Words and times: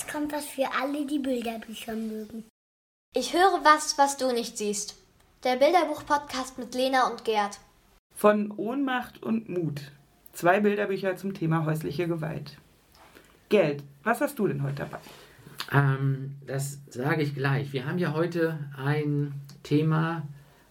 jetzt 0.00 0.10
kommt 0.10 0.32
was 0.32 0.46
für 0.46 0.66
alle, 0.80 1.06
die 1.06 1.18
Bilderbücher 1.18 1.94
mögen. 1.94 2.44
Ich 3.14 3.34
höre 3.34 3.60
was, 3.64 3.98
was 3.98 4.16
du 4.16 4.32
nicht 4.32 4.56
siehst. 4.56 4.96
Der 5.44 5.56
Bilderbuch-Podcast 5.56 6.58
mit 6.58 6.74
Lena 6.74 7.08
und 7.08 7.24
Gerd. 7.24 7.58
Von 8.14 8.50
Ohnmacht 8.52 9.22
und 9.22 9.48
Mut. 9.48 9.92
Zwei 10.32 10.60
Bilderbücher 10.60 11.16
zum 11.16 11.34
Thema 11.34 11.66
häusliche 11.66 12.08
Gewalt. 12.08 12.56
Geld, 13.48 13.82
was 14.02 14.20
hast 14.20 14.38
du 14.38 14.48
denn 14.48 14.62
heute 14.62 14.86
dabei? 14.86 15.00
Ähm, 15.72 16.36
das 16.46 16.78
sage 16.88 17.22
ich 17.22 17.34
gleich. 17.34 17.72
Wir 17.72 17.84
haben 17.84 17.98
ja 17.98 18.14
heute 18.14 18.58
ein 18.76 19.34
Thema, 19.62 20.22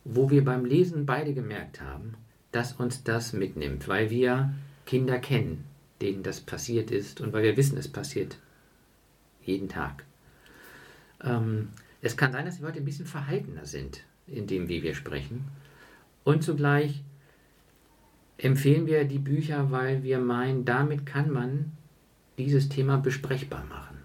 wo 0.06 0.32
wir 0.32 0.44
beim 0.44 0.66
Lesen 0.66 1.06
beide 1.06 1.34
gemerkt 1.34 1.82
haben, 1.82 2.16
dass 2.52 2.74
uns 2.74 3.04
das 3.04 3.34
mitnimmt, 3.34 3.88
weil 3.88 4.10
wir 4.10 4.54
Kinder 4.86 5.20
kennen, 5.20 5.66
denen 6.02 6.24
das 6.24 6.42
passiert 6.42 6.90
ist 6.90 7.22
und 7.22 7.32
weil 7.32 7.44
wir 7.44 7.58
wissen, 7.58 7.78
es 7.78 7.88
passiert 7.88 8.38
jeden 9.50 9.70
Tag. 9.70 10.06
Ähm, 11.24 11.70
es 12.02 12.16
kann 12.16 12.32
sein, 12.32 12.46
dass 12.46 12.58
die 12.58 12.64
Leute 12.64 12.80
ein 12.80 12.86
bisschen 12.86 13.06
verhaltener 13.06 13.66
sind 13.66 14.04
in 14.28 14.48
dem, 14.48 14.70
wie 14.70 14.84
wir 14.84 14.96
sprechen. 14.96 15.46
Und 16.24 16.44
zugleich 16.44 17.04
empfehlen 18.38 18.86
wir 18.86 19.04
die 19.06 19.20
Bücher, 19.20 19.72
weil 19.72 20.04
wir 20.04 20.20
meinen, 20.20 20.66
damit 20.66 21.06
kann 21.06 21.32
man 21.32 21.72
dieses 22.38 22.70
Thema 22.70 22.98
besprechbar 22.98 23.66
machen. 23.66 23.98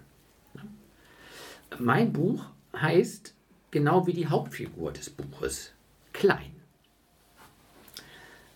Mein 1.79 2.11
Buch 2.11 2.45
heißt 2.75 3.33
genau 3.71 4.07
wie 4.07 4.13
die 4.13 4.27
Hauptfigur 4.27 4.91
des 4.91 5.09
Buches, 5.09 5.71
Klein. 6.13 6.55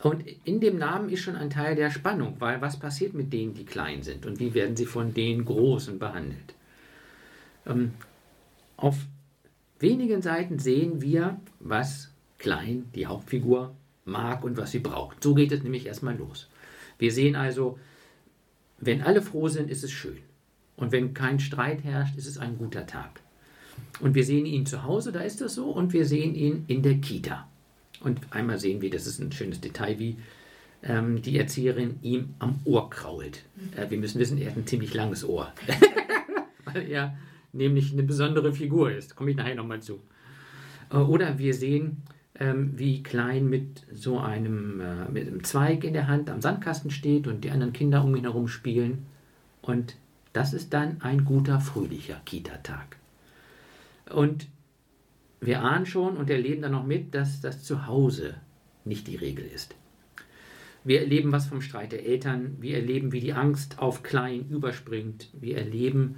Und 0.01 0.23
in 0.45 0.61
dem 0.61 0.77
Namen 0.77 1.09
ist 1.09 1.19
schon 1.19 1.35
ein 1.35 1.49
Teil 1.49 1.75
der 1.75 1.91
Spannung, 1.91 2.35
weil 2.39 2.61
was 2.61 2.79
passiert 2.79 3.13
mit 3.13 3.33
denen, 3.33 3.53
die 3.53 3.65
klein 3.65 4.01
sind 4.01 4.25
und 4.25 4.39
wie 4.39 4.53
werden 4.53 4.77
sie 4.77 4.85
von 4.85 5.13
den 5.13 5.43
Großen 5.43 5.99
behandelt? 5.99 6.55
Ähm, 7.65 7.91
auf 8.77 8.97
wenigen 9.79 10.21
Seiten 10.21 10.59
sehen 10.59 11.01
wir, 11.01 11.39
was 11.59 12.11
Klein, 12.37 12.85
die 12.95 13.05
Hauptfigur, 13.05 13.75
mag 14.05 14.43
und 14.43 14.57
was 14.57 14.71
sie 14.71 14.79
braucht. 14.79 15.23
So 15.23 15.33
geht 15.33 15.51
es 15.51 15.63
nämlich 15.63 15.85
erstmal 15.85 16.15
los. 16.17 16.49
Wir 16.97 17.11
sehen 17.11 17.35
also, 17.35 17.77
wenn 18.79 19.01
alle 19.01 19.21
froh 19.21 19.47
sind, 19.47 19.69
ist 19.69 19.83
es 19.83 19.91
schön. 19.91 20.19
Und 20.75 20.91
wenn 20.91 21.13
kein 21.13 21.39
Streit 21.39 21.83
herrscht, 21.83 22.17
ist 22.17 22.27
es 22.27 22.37
ein 22.37 22.57
guter 22.57 22.85
Tag. 22.87 23.21
Und 23.99 24.15
wir 24.15 24.23
sehen 24.23 24.45
ihn 24.45 24.65
zu 24.65 24.83
Hause, 24.83 25.11
da 25.11 25.19
ist 25.19 25.41
das 25.41 25.55
so, 25.55 25.69
und 25.69 25.93
wir 25.93 26.05
sehen 26.05 26.35
ihn 26.35 26.63
in 26.67 26.81
der 26.81 26.95
Kita. 26.95 27.47
Und 28.01 28.19
einmal 28.31 28.59
sehen 28.59 28.81
wir, 28.81 28.89
das 28.89 29.05
ist 29.05 29.19
ein 29.19 29.31
schönes 29.31 29.59
Detail, 29.59 29.99
wie 29.99 30.17
ähm, 30.83 31.21
die 31.21 31.37
Erzieherin 31.37 31.99
ihm 32.01 32.33
am 32.39 32.59
Ohr 32.63 32.89
krault. 32.89 33.43
Äh, 33.75 33.89
wir 33.89 33.97
müssen 33.97 34.19
wissen, 34.19 34.37
er 34.37 34.51
hat 34.51 34.57
ein 34.57 34.67
ziemlich 34.67 34.93
langes 34.93 35.25
Ohr. 35.25 35.51
Weil 36.65 36.89
er 36.89 37.17
nämlich 37.53 37.93
eine 37.93 38.03
besondere 38.03 38.53
Figur 38.53 38.91
ist. 38.91 39.15
Komme 39.15 39.31
ich 39.31 39.37
nachher 39.37 39.55
nochmal 39.55 39.81
zu. 39.81 39.99
Äh, 40.91 40.97
oder 40.97 41.37
wir 41.37 41.53
sehen, 41.53 42.03
ähm, 42.39 42.73
wie 42.77 43.03
Klein 43.03 43.49
mit 43.49 43.85
so 43.91 44.19
einem, 44.19 44.79
äh, 44.79 45.09
mit 45.09 45.27
einem 45.27 45.43
Zweig 45.43 45.83
in 45.83 45.93
der 45.93 46.07
Hand 46.07 46.29
am 46.29 46.41
Sandkasten 46.41 46.91
steht 46.91 47.27
und 47.27 47.43
die 47.43 47.51
anderen 47.51 47.73
Kinder 47.73 48.03
um 48.03 48.15
ihn 48.15 48.23
herum 48.23 48.47
spielen. 48.47 49.05
Und 49.61 49.97
das 50.33 50.53
ist 50.53 50.73
dann 50.73 51.01
ein 51.01 51.25
guter, 51.25 51.59
fröhlicher 51.59 52.21
Kita-Tag. 52.25 52.97
Und 54.13 54.47
wir 55.41 55.63
ahnen 55.63 55.85
schon 55.85 56.17
und 56.17 56.29
erleben 56.29 56.61
dann 56.61 56.71
noch 56.71 56.85
mit, 56.85 57.13
dass 57.15 57.41
das 57.41 57.63
Zuhause 57.63 58.35
nicht 58.85 59.07
die 59.07 59.15
Regel 59.15 59.45
ist. 59.45 59.75
Wir 60.83 61.01
erleben 61.01 61.31
was 61.31 61.47
vom 61.47 61.61
Streit 61.61 61.91
der 61.91 62.05
Eltern, 62.05 62.57
wir 62.59 62.77
erleben, 62.77 63.11
wie 63.11 63.19
die 63.19 63.33
Angst 63.33 63.79
auf 63.79 64.01
Klein 64.01 64.49
überspringt, 64.49 65.29
wir 65.33 65.57
erleben, 65.57 66.15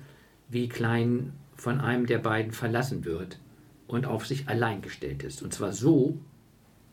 wie 0.51 0.67
Klein 0.67 1.33
von 1.55 1.79
einem 1.79 2.05
der 2.05 2.19
beiden 2.19 2.51
verlassen 2.51 3.05
wird 3.05 3.39
und 3.87 4.05
auf 4.05 4.27
sich 4.27 4.49
allein 4.49 4.81
gestellt 4.81 5.23
ist. 5.23 5.41
Und 5.41 5.53
zwar 5.53 5.71
so, 5.71 6.17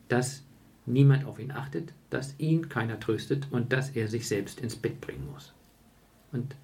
dass 0.07 0.43
niemand 0.85 1.25
auf 1.25 1.39
ihn 1.39 1.51
achtet, 1.51 1.93
dass 2.09 2.35
ihn 2.39 2.69
keiner 2.69 2.99
tröstet 2.99 3.47
und 3.51 3.73
dass 3.73 3.91
er 3.91 4.07
sich 4.07 4.27
selbst 4.27 4.61
ins 4.61 4.75
Bett 4.75 5.01
bringen 5.01 5.27
muss. 5.31 5.53
Und 6.31 6.55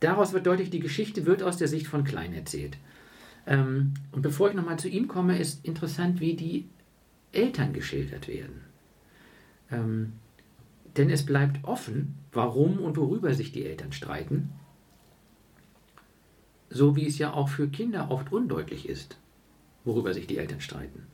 daraus 0.00 0.32
wird 0.32 0.46
deutlich, 0.46 0.70
die 0.70 0.80
Geschichte 0.80 1.24
wird 1.24 1.42
aus 1.42 1.56
der 1.56 1.68
Sicht 1.68 1.86
von 1.86 2.04
Klein 2.04 2.34
erzählt. 2.34 2.76
Ähm, 3.46 3.94
und 4.10 4.22
bevor 4.22 4.48
ich 4.48 4.54
nochmal 4.54 4.78
zu 4.78 4.88
ihm 4.88 5.06
komme, 5.06 5.38
ist 5.38 5.64
interessant, 5.64 6.20
wie 6.20 6.34
die 6.34 6.68
Eltern 7.32 7.72
geschildert 7.72 8.26
werden. 8.26 8.62
Ähm, 9.70 10.12
denn 10.96 11.10
es 11.10 11.26
bleibt 11.26 11.64
offen, 11.64 12.16
warum 12.32 12.78
und 12.78 12.96
worüber 12.96 13.34
sich 13.34 13.52
die 13.52 13.64
Eltern 13.64 13.92
streiten 13.92 14.50
so 16.74 16.96
wie 16.96 17.06
es 17.06 17.18
ja 17.18 17.32
auch 17.32 17.48
für 17.48 17.68
Kinder 17.68 18.10
oft 18.10 18.32
undeutlich 18.32 18.88
ist, 18.88 19.16
worüber 19.84 20.12
sich 20.12 20.26
die 20.26 20.38
Eltern 20.38 20.60
streiten. 20.60 21.06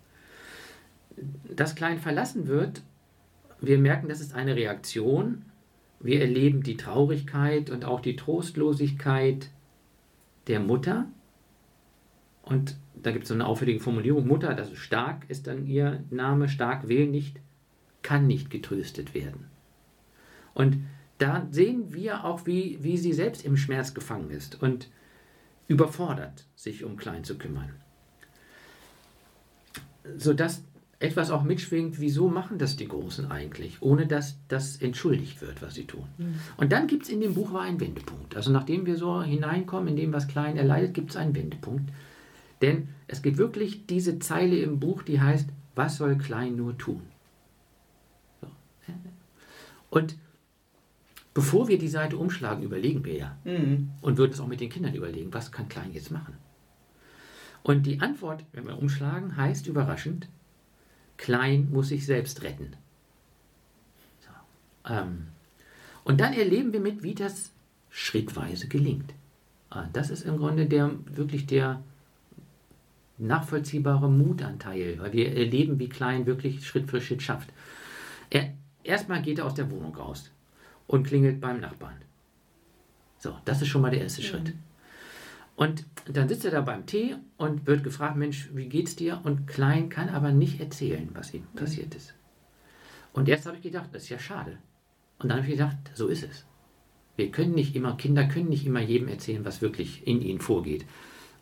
Dass 1.54 1.74
Klein 1.74 1.98
verlassen 1.98 2.46
wird, 2.46 2.82
wir 3.60 3.78
merken, 3.78 4.08
das 4.08 4.20
ist 4.20 4.34
eine 4.34 4.56
Reaktion. 4.56 5.42
Wir 6.00 6.22
erleben 6.22 6.62
die 6.62 6.78
Traurigkeit 6.78 7.68
und 7.68 7.84
auch 7.84 8.00
die 8.00 8.16
Trostlosigkeit 8.16 9.50
der 10.46 10.60
Mutter. 10.60 11.06
Und 12.42 12.76
da 12.94 13.10
gibt 13.10 13.24
es 13.24 13.28
so 13.28 13.34
eine 13.34 13.46
auffällige 13.46 13.80
Formulierung, 13.80 14.26
Mutter, 14.26 14.54
das 14.54 14.70
ist 14.72 14.78
stark, 14.78 15.26
ist 15.28 15.46
dann 15.46 15.66
ihr 15.66 16.02
Name, 16.10 16.48
stark 16.48 16.88
will 16.88 17.06
nicht, 17.06 17.38
kann 18.00 18.26
nicht 18.26 18.48
getröstet 18.48 19.12
werden. 19.12 19.44
Und 20.54 20.78
da 21.18 21.46
sehen 21.50 21.92
wir 21.92 22.24
auch, 22.24 22.46
wie, 22.46 22.78
wie 22.80 22.96
sie 22.96 23.12
selbst 23.12 23.44
im 23.44 23.58
Schmerz 23.58 23.92
gefangen 23.92 24.30
ist. 24.30 24.62
Und 24.62 24.88
überfordert, 25.70 26.46
sich 26.56 26.82
um 26.82 26.96
Klein 26.96 27.22
zu 27.22 27.38
kümmern. 27.38 27.70
Sodass 30.16 30.64
etwas 30.98 31.30
auch 31.30 31.44
mitschwingt, 31.44 32.00
wieso 32.00 32.28
machen 32.28 32.58
das 32.58 32.76
die 32.76 32.88
Großen 32.88 33.30
eigentlich, 33.30 33.80
ohne 33.80 34.08
dass 34.08 34.36
das 34.48 34.78
entschuldigt 34.78 35.40
wird, 35.40 35.62
was 35.62 35.74
sie 35.74 35.86
tun. 35.86 36.06
Mhm. 36.18 36.40
Und 36.56 36.72
dann 36.72 36.88
gibt 36.88 37.04
es 37.04 37.08
in 37.08 37.20
dem 37.20 37.34
Buch 37.34 37.54
einen 37.54 37.78
Wendepunkt. 37.78 38.34
Also 38.34 38.50
nachdem 38.50 38.84
wir 38.84 38.96
so 38.96 39.22
hineinkommen 39.22 39.90
in 39.90 39.96
dem, 39.96 40.12
was 40.12 40.26
Klein 40.26 40.56
erleidet, 40.56 40.92
gibt 40.92 41.10
es 41.10 41.16
einen 41.16 41.36
Wendepunkt. 41.36 41.88
Denn 42.62 42.88
es 43.06 43.22
gibt 43.22 43.38
wirklich 43.38 43.86
diese 43.86 44.18
Zeile 44.18 44.58
im 44.58 44.80
Buch, 44.80 45.02
die 45.02 45.20
heißt, 45.20 45.48
was 45.76 45.98
soll 45.98 46.18
Klein 46.18 46.56
nur 46.56 46.76
tun? 46.76 47.02
So. 48.40 48.48
Und 49.88 50.16
Bevor 51.32 51.68
wir 51.68 51.78
die 51.78 51.88
Seite 51.88 52.16
umschlagen, 52.16 52.64
überlegen 52.64 53.04
wir 53.04 53.14
ja. 53.14 53.36
Mhm. 53.44 53.90
Und 54.00 54.18
würden 54.18 54.32
es 54.32 54.40
auch 54.40 54.48
mit 54.48 54.60
den 54.60 54.70
Kindern 54.70 54.94
überlegen, 54.94 55.32
was 55.32 55.52
kann 55.52 55.68
Klein 55.68 55.92
jetzt 55.92 56.10
machen? 56.10 56.34
Und 57.62 57.86
die 57.86 58.00
Antwort, 58.00 58.44
wenn 58.52 58.66
wir 58.66 58.78
umschlagen, 58.78 59.36
heißt 59.36 59.66
überraschend, 59.66 60.28
Klein 61.18 61.68
muss 61.70 61.88
sich 61.88 62.06
selbst 62.06 62.42
retten. 62.42 62.74
So. 64.20 64.92
Ähm. 64.92 65.28
Und 66.02 66.20
dann 66.20 66.32
erleben 66.32 66.72
wir 66.72 66.80
mit, 66.80 67.02
wie 67.02 67.14
das 67.14 67.52
schrittweise 67.90 68.66
gelingt. 68.68 69.12
Ah, 69.68 69.86
das 69.92 70.10
ist 70.10 70.22
im 70.22 70.38
Grunde 70.38 70.66
der, 70.66 70.90
wirklich 71.04 71.46
der 71.46 71.82
nachvollziehbare 73.18 74.10
Mutanteil, 74.10 74.98
weil 74.98 75.12
wir 75.12 75.36
erleben, 75.36 75.78
wie 75.78 75.88
Klein 75.88 76.26
wirklich 76.26 76.66
Schritt 76.66 76.90
für 76.90 77.00
Schritt 77.00 77.22
schafft. 77.22 77.52
Er, 78.30 78.54
erstmal 78.82 79.22
geht 79.22 79.38
er 79.38 79.46
aus 79.46 79.54
der 79.54 79.70
Wohnung 79.70 79.94
raus 79.94 80.30
und 80.90 81.06
klingelt 81.06 81.40
beim 81.40 81.60
Nachbarn. 81.60 81.94
So, 83.18 83.36
das 83.44 83.62
ist 83.62 83.68
schon 83.68 83.82
mal 83.82 83.92
der 83.92 84.00
erste 84.00 84.22
mhm. 84.22 84.26
Schritt. 84.26 84.54
Und 85.54 85.84
dann 86.06 86.28
sitzt 86.28 86.44
er 86.44 86.50
da 86.50 86.62
beim 86.62 86.84
Tee 86.86 87.14
und 87.36 87.66
wird 87.66 87.84
gefragt, 87.84 88.16
Mensch, 88.16 88.48
wie 88.54 88.68
geht's 88.68 88.96
dir? 88.96 89.20
Und 89.22 89.46
Klein 89.46 89.88
kann 89.88 90.08
aber 90.08 90.32
nicht 90.32 90.58
erzählen, 90.58 91.08
was 91.12 91.32
ihm 91.32 91.46
mhm. 91.52 91.58
passiert 91.58 91.94
ist. 91.94 92.14
Und 93.12 93.28
erst 93.28 93.46
habe 93.46 93.56
ich 93.56 93.62
gedacht, 93.62 93.90
das 93.92 94.04
ist 94.04 94.08
ja 94.08 94.18
schade. 94.18 94.58
Und 95.20 95.28
dann 95.28 95.38
habe 95.38 95.46
ich 95.46 95.58
gedacht, 95.58 95.76
so 95.94 96.08
ist 96.08 96.24
es. 96.24 96.44
Wir 97.14 97.30
können 97.30 97.54
nicht 97.54 97.76
immer, 97.76 97.96
Kinder 97.96 98.26
können 98.26 98.48
nicht 98.48 98.66
immer 98.66 98.80
jedem 98.80 99.08
erzählen, 99.08 99.44
was 99.44 99.62
wirklich 99.62 100.06
in 100.08 100.22
ihnen 100.22 100.40
vorgeht. 100.40 100.86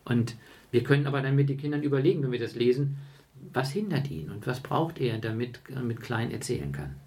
Und 0.05 0.35
wir 0.69 0.83
können 0.83 1.07
aber 1.07 1.21
dann 1.21 1.35
mit 1.35 1.49
den 1.49 1.57
Kindern 1.57 1.81
überlegen, 1.81 2.21
wenn 2.21 2.31
wir 2.31 2.39
das 2.39 2.53
lesen, 2.53 2.97
was 3.51 3.71
hindert 3.71 4.11
ihn 4.11 4.29
und 4.29 4.45
was 4.45 4.59
braucht 4.59 4.99
er, 4.99 5.17
damit 5.17 5.59
er 5.73 5.81
mit 5.81 6.01
Klein 6.01 6.29
erzählen 6.29 6.71
kann. 6.71 6.97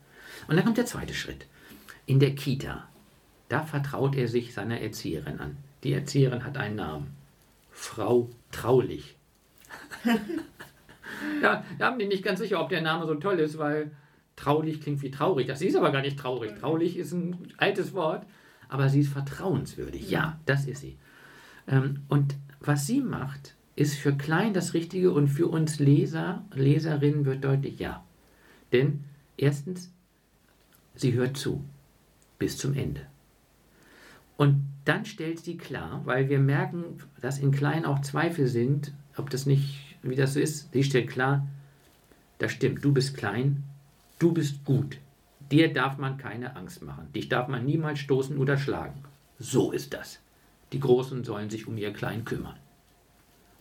Und 0.49 0.56
dann 0.56 0.64
kommt 0.64 0.78
der 0.78 0.87
zweite 0.87 1.14
Schritt 1.14 1.46
in 2.06 2.20
der 2.20 2.34
Kita. 2.34 2.88
Da 3.49 3.62
vertraut 3.62 4.16
er 4.16 4.28
sich 4.28 4.54
seiner 4.54 4.81
Erzieherin 4.81 5.40
an. 5.40 5.56
Die 5.84 5.93
Erzieherin 5.93 6.44
hat 6.44 6.56
einen 6.56 6.76
Namen. 6.76 7.16
Frau 7.70 8.31
Traulich. 8.50 9.16
ja, 11.43 11.64
da 11.78 11.87
haben 11.87 11.99
die 11.99 12.06
nicht 12.06 12.22
ganz 12.22 12.40
sicher, 12.40 12.60
ob 12.60 12.69
der 12.69 12.82
Name 12.82 13.06
so 13.06 13.14
toll 13.14 13.38
ist, 13.38 13.58
weil 13.58 13.90
traulich 14.37 14.81
klingt 14.81 15.02
wie 15.02 15.10
traurig. 15.10 15.46
Das 15.46 15.62
ist 15.62 15.76
aber 15.76 15.90
gar 15.90 16.02
nicht 16.02 16.19
traurig. 16.19 16.52
Traulich 16.58 16.96
ist 16.96 17.12
ein 17.12 17.52
altes 17.56 17.94
Wort, 17.94 18.26
aber 18.69 18.88
sie 18.88 19.00
ist 19.00 19.12
vertrauenswürdig. 19.12 20.10
Ja, 20.10 20.38
das 20.46 20.66
ist 20.66 20.81
sie. 20.81 20.96
Ähm, 21.66 22.02
und 22.08 22.37
was 22.60 22.87
sie 22.87 23.00
macht, 23.00 23.54
ist 23.76 23.96
für 23.96 24.14
Klein 24.14 24.54
das 24.54 24.75
Richtige 24.75 25.12
und 25.12 25.28
für 25.28 25.46
uns 25.46 25.78
Leser, 25.78 26.44
Leserinnen 26.52 27.25
wird 27.25 27.44
deutlich 27.44 27.78
ja. 27.78 28.04
Denn 28.72 29.04
erstens, 29.37 29.90
sie 30.94 31.14
hört 31.14 31.37
zu 31.37 31.64
bis 32.42 32.58
zum 32.58 32.74
Ende. 32.74 33.02
Und 34.36 34.66
dann 34.84 35.04
stellt 35.04 35.38
sie 35.38 35.56
klar, 35.56 36.00
weil 36.06 36.28
wir 36.28 36.40
merken, 36.40 36.98
dass 37.20 37.38
in 37.38 37.52
Klein 37.52 37.84
auch 37.84 38.00
Zweifel 38.00 38.48
sind, 38.48 38.92
ob 39.16 39.30
das 39.30 39.46
nicht, 39.46 39.96
wie 40.02 40.16
das 40.16 40.34
so 40.34 40.40
ist. 40.40 40.72
Sie 40.72 40.82
stellt 40.82 41.08
klar, 41.08 41.46
das 42.38 42.50
stimmt, 42.50 42.84
du 42.84 42.90
bist 42.90 43.16
klein, 43.16 43.62
du 44.18 44.32
bist 44.32 44.64
gut. 44.64 44.98
Dir 45.52 45.72
darf 45.72 45.98
man 45.98 46.16
keine 46.16 46.56
Angst 46.56 46.82
machen. 46.82 47.12
Dich 47.14 47.28
darf 47.28 47.46
man 47.46 47.64
niemals 47.64 48.00
stoßen 48.00 48.36
oder 48.36 48.58
schlagen. 48.58 49.04
So 49.38 49.70
ist 49.70 49.94
das. 49.94 50.18
Die 50.72 50.80
Großen 50.80 51.22
sollen 51.22 51.48
sich 51.48 51.68
um 51.68 51.78
ihr 51.78 51.92
Klein 51.92 52.24
kümmern. 52.24 52.56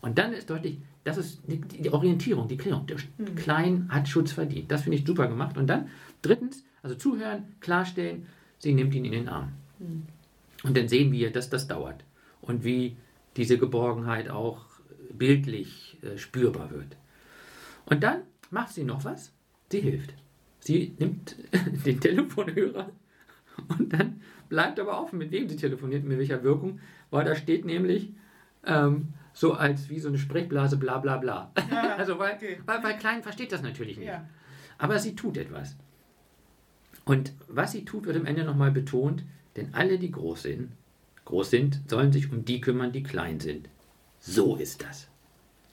Und 0.02 0.18
dann 0.18 0.34
ist 0.34 0.50
deutlich, 0.50 0.80
das 1.04 1.18
ist 1.18 1.42
die, 1.46 1.62
die 1.62 1.94
Orientierung, 1.94 2.48
die 2.48 2.58
Klärung. 2.58 2.88
Der 2.88 2.98
Klein 3.36 3.90
hat 3.92 4.08
Schutz 4.08 4.32
verdient. 4.32 4.72
Das 4.72 4.82
finde 4.82 4.98
ich 4.98 5.06
super 5.06 5.28
gemacht. 5.28 5.56
Und 5.56 5.68
dann 5.68 5.90
drittens, 6.24 6.64
also 6.82 6.96
zuhören, 6.96 7.44
klarstellen, 7.60 8.26
sie 8.62 8.74
nimmt 8.74 8.94
ihn 8.94 9.06
in 9.06 9.12
den 9.12 9.30
Arm. 9.30 9.54
Und 10.64 10.78
dann 10.78 10.88
sehen 10.88 11.12
wir, 11.12 11.32
dass 11.32 11.50
das 11.50 11.68
dauert. 11.68 12.04
Und 12.42 12.64
wie 12.64 12.96
diese 13.36 13.58
Geborgenheit 13.58 14.30
auch 14.30 14.66
bildlich 15.12 15.98
äh, 16.04 16.18
spürbar 16.18 16.72
wird. 16.72 16.96
Und 17.86 18.04
dann 18.04 18.22
macht 18.52 18.74
sie 18.74 18.84
noch 18.84 19.04
was. 19.04 19.34
Sie 19.72 19.82
hilft. 19.82 20.14
Sie 20.60 20.96
nimmt 21.00 21.36
den 21.86 22.00
Telefonhörer 22.00 22.92
und 23.68 23.94
dann 23.94 24.22
bleibt 24.50 24.80
aber 24.80 25.02
offen, 25.02 25.18
mit 25.18 25.32
wem 25.32 25.50
sie 25.50 25.56
telefoniert, 25.56 26.04
mit 26.04 26.18
welcher 26.20 26.44
Wirkung, 26.44 26.80
weil 27.10 27.26
da 27.26 27.36
steht 27.36 27.66
nämlich 27.66 28.14
ähm, 28.66 29.14
so 29.34 29.54
als 29.54 29.90
wie 29.90 30.00
so 30.00 30.10
eine 30.10 30.18
Sprechblase 30.18 30.78
bla 30.78 31.00
bla 31.00 31.18
bla. 31.18 31.52
Ja, 31.72 31.96
also 31.98 32.20
weil, 32.20 32.36
okay. 32.36 32.60
weil, 32.66 32.84
weil 32.84 32.98
Klein 32.98 33.24
versteht 33.24 33.52
das 33.52 33.62
natürlich 33.62 33.98
nicht. 33.98 34.08
Ja. 34.08 34.28
Aber 34.78 35.00
sie 35.00 35.16
tut 35.16 35.38
etwas. 35.38 35.78
Und 37.06 37.34
was 37.48 37.72
sie 37.72 37.84
tut, 37.86 38.06
wird 38.06 38.16
am 38.18 38.26
Ende 38.26 38.44
nochmal 38.44 38.72
betont, 38.72 39.24
denn 39.56 39.74
alle, 39.74 39.98
die 39.98 40.12
groß 40.12 40.44
sind, 40.44 40.72
groß 41.26 41.50
sind, 41.50 41.80
sollen 41.90 42.12
sich 42.14 42.32
um 42.32 42.46
die 42.46 42.62
kümmern, 42.62 42.92
die 42.92 43.04
klein 43.04 43.40
sind. 43.40 43.68
So 44.20 44.56
ist 44.56 44.84
das. 44.84 45.08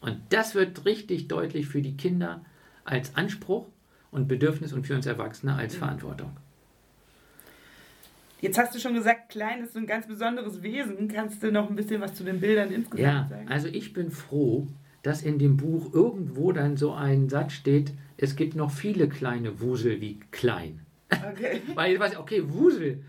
Und 0.01 0.19
das 0.31 0.55
wird 0.55 0.85
richtig 0.85 1.29
deutlich 1.29 1.67
für 1.67 1.83
die 1.83 1.97
Kinder 1.97 2.45
als 2.85 3.15
Anspruch 3.17 3.67
und 4.11 4.27
Bedürfnis 4.29 4.73
und 4.73 4.87
für 4.87 4.95
uns 4.95 5.07
Erwachsene 5.07 5.55
als 5.55 5.75
Verantwortung. 5.77 6.31
Jetzt 8.41 8.57
hast 8.57 8.75
du 8.75 8.79
schon 8.79 8.95
gesagt, 8.95 9.31
Klein 9.31 9.63
ist 9.65 9.73
so 9.73 9.81
ein 9.81 9.87
ganz 9.87 10.07
besonderes 10.07 10.63
Wesen. 10.63 11.09
Kannst 11.09 11.43
du 11.43 11.51
noch 11.51 11.69
ein 11.69 11.75
bisschen 11.77 12.01
was 12.01 12.15
zu 12.15 12.23
den 12.25 12.41
Bildern 12.41 12.71
insgesamt 12.71 13.01
Ja, 13.03 13.27
sagen? 13.29 13.49
also 13.49 13.67
ich 13.67 13.93
bin 13.93 14.11
froh, 14.13 14.69
dass 15.03 15.23
in 15.23 15.39
dem 15.41 15.57
Buch 15.57 15.93
irgendwo 15.93 16.53
dann 16.53 16.77
so 16.77 16.93
ein 16.93 17.29
Satz 17.29 17.53
steht, 17.53 17.93
es 18.17 18.37
gibt 18.37 18.55
noch 18.55 18.71
viele 18.71 19.09
kleine 19.09 19.61
Wusel 19.61 20.01
wie 20.01 20.21
klein. 20.31 20.81
Okay. 21.11 21.63
Weil 21.75 21.95
ich 21.95 22.01
weiß, 22.01 22.17
okay, 22.17 22.43
Wusel. 22.49 23.05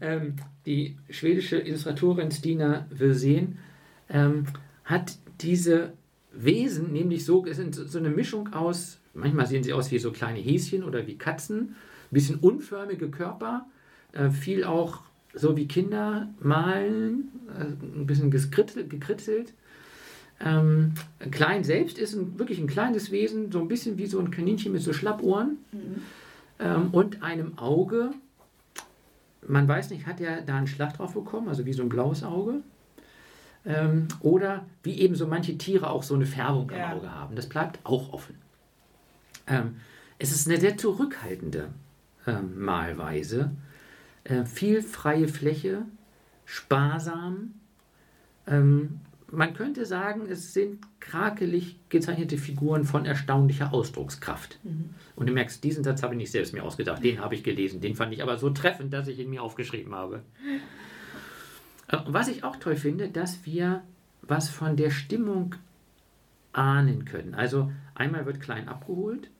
Ähm, 0.00 0.36
die 0.66 0.96
schwedische 1.08 1.58
Illustratorin 1.58 2.30
Stina 2.30 2.86
Wirsén 2.94 3.56
ähm, 4.08 4.44
hat 4.84 5.18
diese 5.40 5.92
Wesen, 6.32 6.92
nämlich 6.92 7.24
so, 7.24 7.44
es 7.46 7.56
sind 7.56 7.74
so 7.74 7.98
eine 7.98 8.10
Mischung 8.10 8.52
aus, 8.52 8.98
manchmal 9.14 9.46
sehen 9.46 9.64
sie 9.64 9.72
aus 9.72 9.90
wie 9.90 9.98
so 9.98 10.12
kleine 10.12 10.38
Häschen 10.38 10.84
oder 10.84 11.06
wie 11.06 11.18
Katzen, 11.18 11.60
ein 11.60 11.74
bisschen 12.10 12.36
unförmige 12.36 13.10
Körper, 13.10 13.66
äh, 14.12 14.30
viel 14.30 14.64
auch 14.64 15.02
so 15.34 15.56
wie 15.56 15.66
Kinder 15.66 16.28
malen, 16.40 17.30
äh, 17.48 17.64
ein 17.64 18.06
bisschen 18.06 18.30
gekritzelt. 18.30 18.90
gekritzelt. 18.90 19.54
Ähm, 20.42 20.94
klein 21.30 21.64
selbst 21.64 21.98
ist 21.98 22.14
ein, 22.14 22.38
wirklich 22.38 22.58
ein 22.58 22.66
kleines 22.66 23.10
Wesen, 23.10 23.52
so 23.52 23.60
ein 23.60 23.68
bisschen 23.68 23.98
wie 23.98 24.06
so 24.06 24.18
ein 24.18 24.30
Kaninchen 24.30 24.72
mit 24.72 24.82
so 24.82 24.92
Schlappohren 24.92 25.58
ähm, 26.60 26.88
und 26.92 27.22
einem 27.22 27.58
Auge. 27.58 28.10
Man 29.46 29.66
weiß 29.66 29.90
nicht, 29.90 30.06
hat 30.06 30.20
er 30.20 30.42
da 30.42 30.56
einen 30.56 30.66
Schlag 30.66 30.94
drauf 30.94 31.14
bekommen, 31.14 31.48
also 31.48 31.64
wie 31.66 31.72
so 31.72 31.82
ein 31.82 31.88
blaues 31.88 32.22
Auge? 32.22 32.60
Ähm, 33.64 34.08
oder 34.20 34.64
wie 34.82 34.98
eben 35.00 35.14
so 35.14 35.26
manche 35.26 35.58
Tiere 35.58 35.90
auch 35.90 36.02
so 36.02 36.14
eine 36.14 36.26
Färbung 36.26 36.70
Ja. 36.70 36.92
im 36.92 36.98
Auge 36.98 37.14
haben. 37.14 37.36
Das 37.36 37.48
bleibt 37.48 37.78
auch 37.84 38.12
offen. 38.12 38.36
Ähm, 39.46 39.76
es 40.18 40.32
ist 40.32 40.48
eine 40.48 40.58
sehr 40.60 40.76
zurückhaltende 40.76 41.68
ähm, 42.26 42.58
Malweise. 42.62 43.50
Äh, 44.24 44.44
viel 44.44 44.82
freie 44.82 45.28
Fläche, 45.28 45.82
sparsam. 46.44 47.54
Ähm, 48.46 49.00
man 49.32 49.54
könnte 49.54 49.86
sagen, 49.86 50.22
es 50.28 50.52
sind 50.52 50.78
krakelig 50.98 51.78
gezeichnete 51.88 52.38
Figuren 52.38 52.84
von 52.84 53.06
erstaunlicher 53.06 53.72
Ausdruckskraft. 53.72 54.58
Und 55.16 55.28
du 55.28 55.32
merkst, 55.32 55.62
diesen 55.62 55.84
Satz 55.84 56.02
habe 56.02 56.14
ich 56.14 56.18
nicht 56.18 56.30
selbst 56.30 56.52
mir 56.52 56.64
ausgedacht, 56.64 57.04
den 57.04 57.20
habe 57.20 57.34
ich 57.34 57.44
gelesen. 57.44 57.80
Den 57.80 57.94
fand 57.94 58.12
ich 58.12 58.22
aber 58.22 58.38
so 58.38 58.50
treffend, 58.50 58.92
dass 58.92 59.08
ich 59.08 59.18
ihn 59.18 59.30
mir 59.30 59.42
aufgeschrieben 59.42 59.94
habe. 59.94 60.22
Äh, 61.88 61.98
Was 62.06 62.28
ich 62.28 62.44
auch 62.44 62.56
toll 62.56 62.76
finde, 62.76 63.08
dass 63.08 63.44
wir 63.44 63.82
was 64.22 64.48
von 64.48 64.76
der 64.76 64.90
Stimmung 64.90 65.54
ahnen 66.52 67.04
können. 67.04 67.34
Also 67.34 67.70
einmal 67.94 68.26
wird 68.26 68.40
Klein 68.40 68.68
abgeholt 68.68 69.30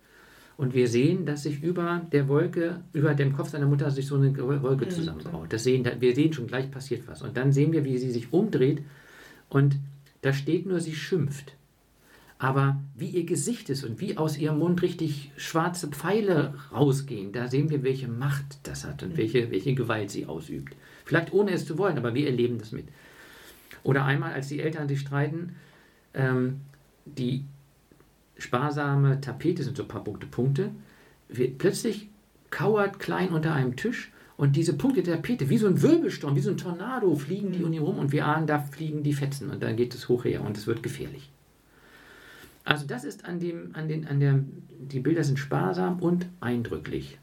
und 0.56 0.75
wir 0.75 0.88
sehen, 0.88 1.26
dass 1.26 1.43
sich 1.44 1.62
über 1.62 2.02
der 2.12 2.28
Wolke, 2.28 2.82
über 2.93 3.14
dem 3.14 3.34
Kopf 3.36 3.50
seiner 3.50 3.66
Mutter 3.66 3.90
sich 3.90 4.06
so 4.06 4.16
eine 4.16 4.36
Wolke 4.62 4.88
zusammenbaut. 4.88 5.52
Das 5.52 5.64
sehen, 5.64 5.88
wir 5.98 6.14
sehen 6.14 6.32
schon 6.32 6.46
gleich 6.46 6.70
passiert 6.70 7.08
was. 7.08 7.22
Und 7.22 7.36
dann 7.36 7.52
sehen 7.52 7.72
wir, 7.72 7.84
wie 7.84 7.98
sie 7.98 8.10
sich 8.10 8.32
umdreht 8.32 8.82
und 9.50 9.76
da 10.23 10.32
steht 10.32 10.67
nur, 10.67 10.81
sie 10.81 10.94
schimpft. 10.94 11.55
Aber 12.38 12.81
wie 12.97 13.08
ihr 13.08 13.25
Gesicht 13.25 13.69
ist 13.69 13.85
und 13.85 14.00
wie 14.00 14.17
aus 14.17 14.38
ihrem 14.38 14.61
Mund 14.61 14.81
richtig 14.81 15.31
schwarze 15.37 15.88
Pfeile 15.88 16.55
rausgehen, 16.73 17.32
da 17.32 17.49
sehen 17.49 17.69
wir, 17.69 17.82
welche 17.82 18.08
Macht 18.08 18.61
das 18.62 18.87
hat 18.87 19.02
und 19.02 19.19
welche, 19.19 19.50
welche 19.50 19.75
Gewalt 19.75 20.11
sie 20.11 20.25
ausübt. 20.25 20.75
Vielleicht 21.05 21.35
ohne 21.35 21.50
es 21.50 21.67
zu 21.67 21.76
wollen, 21.76 21.99
aber 21.99 22.14
wir 22.14 22.26
erleben 22.26 22.56
das 22.56 22.73
mit. 22.73 22.87
Oder 23.82 24.06
einmal, 24.06 24.32
als 24.32 24.49
die 24.49 24.61
Eltern 24.61 24.88
sich 24.88 25.00
streiten, 25.00 25.55
ähm, 26.14 26.61
die 27.05 27.44
sparsame 28.38 29.20
Tapete 29.20 29.62
sind 29.62 29.76
so 29.76 29.82
ein 29.82 29.88
paar 29.88 30.05
Punkte, 30.05 30.26
Punkte. 30.26 30.70
Wir, 31.29 31.50
plötzlich 31.56 32.08
kauert 32.49 32.99
Klein 32.99 33.31
unter 33.31 33.53
einem 33.53 33.76
Tisch 33.76 34.12
und 34.40 34.56
diese 34.56 34.72
Punkte 34.72 35.02
der 35.02 35.16
Tapete, 35.16 35.50
wie 35.50 35.58
so 35.58 35.66
ein 35.66 35.82
Wirbelsturm, 35.82 36.34
wie 36.34 36.40
so 36.40 36.50
ein 36.50 36.56
Tornado, 36.56 37.14
fliegen 37.14 37.52
die 37.52 37.62
um 37.62 37.70
ihn 37.75 37.82
rum 37.82 37.98
und 37.98 38.10
wir 38.10 38.25
ahnen, 38.25 38.46
da 38.46 38.58
fliegen 38.58 39.02
die 39.02 39.12
Fetzen 39.12 39.50
und 39.50 39.62
dann 39.62 39.76
geht 39.76 39.94
es 39.94 40.08
hoch 40.08 40.25
her 40.25 40.40
und 40.42 40.56
es 40.56 40.66
wird 40.66 40.82
gefährlich. 40.82 41.31
Also 42.64 42.87
das 42.87 43.04
ist 43.04 43.26
an 43.26 43.38
dem, 43.38 43.70
an 43.75 43.88
den, 43.88 44.06
an 44.06 44.19
der, 44.19 44.40
die 44.78 45.00
Bilder 45.00 45.25
sind 45.25 45.38
sparsam 45.38 45.98
und 46.00 46.26
eindrücklich. 46.40 47.19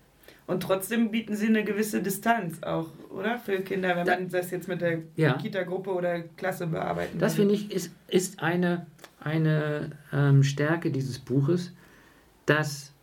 Und 0.46 0.62
trotzdem 0.62 1.10
bieten 1.12 1.36
sie 1.36 1.48
eine 1.48 1.64
gewisse 1.64 2.02
Distanz 2.04 2.62
auch, 2.64 2.90
oder? 3.10 3.38
Für 3.40 3.60
Kinder, 3.62 3.96
wenn 3.96 4.06
Da- 4.06 4.14
man 4.16 4.30
das 4.30 4.52
jetzt 4.52 4.68
mit 4.68 4.82
der 4.82 5.00
Ja. 5.16 5.34
Kita-Gruppe 5.34 5.90
oder 5.92 6.22
Klasse 6.38 6.68
bearbeiten 6.68 7.18
Das 7.20 7.34
finde 7.36 7.56
ich 7.56 7.72
ist, 7.72 7.92
ist 8.08 8.42
eine, 8.44 8.86
eine 9.20 9.92
ähm, 10.14 10.44
Stärke 10.44 10.92
dieses 10.92 11.20
Buches, 11.20 11.74
dass 12.46 12.94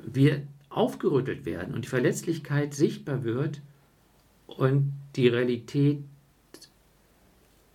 wir 0.00 0.42
aufgerüttelt 0.72 1.44
werden 1.44 1.74
und 1.74 1.84
die 1.84 1.88
Verletzlichkeit 1.88 2.74
sichtbar 2.74 3.24
wird 3.24 3.60
und 4.46 4.92
die 5.16 5.28
Realität 5.28 6.02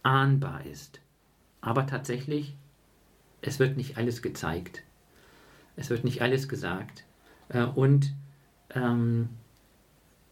ahnbar 0.04 0.66
ist. 0.66 1.01
Aber 1.62 1.86
tatsächlich, 1.86 2.56
es 3.42 3.60
wird 3.60 3.77
nicht 3.77 3.98
alles 3.98 4.22
gezeigt. 4.22 4.84
Es 5.75 5.89
wird 5.89 6.04
nicht 6.04 6.22
alles 6.22 6.48
gesagt. 6.48 7.04
Äh, 7.50 7.66
und 7.66 8.13
ähm, 8.72 9.30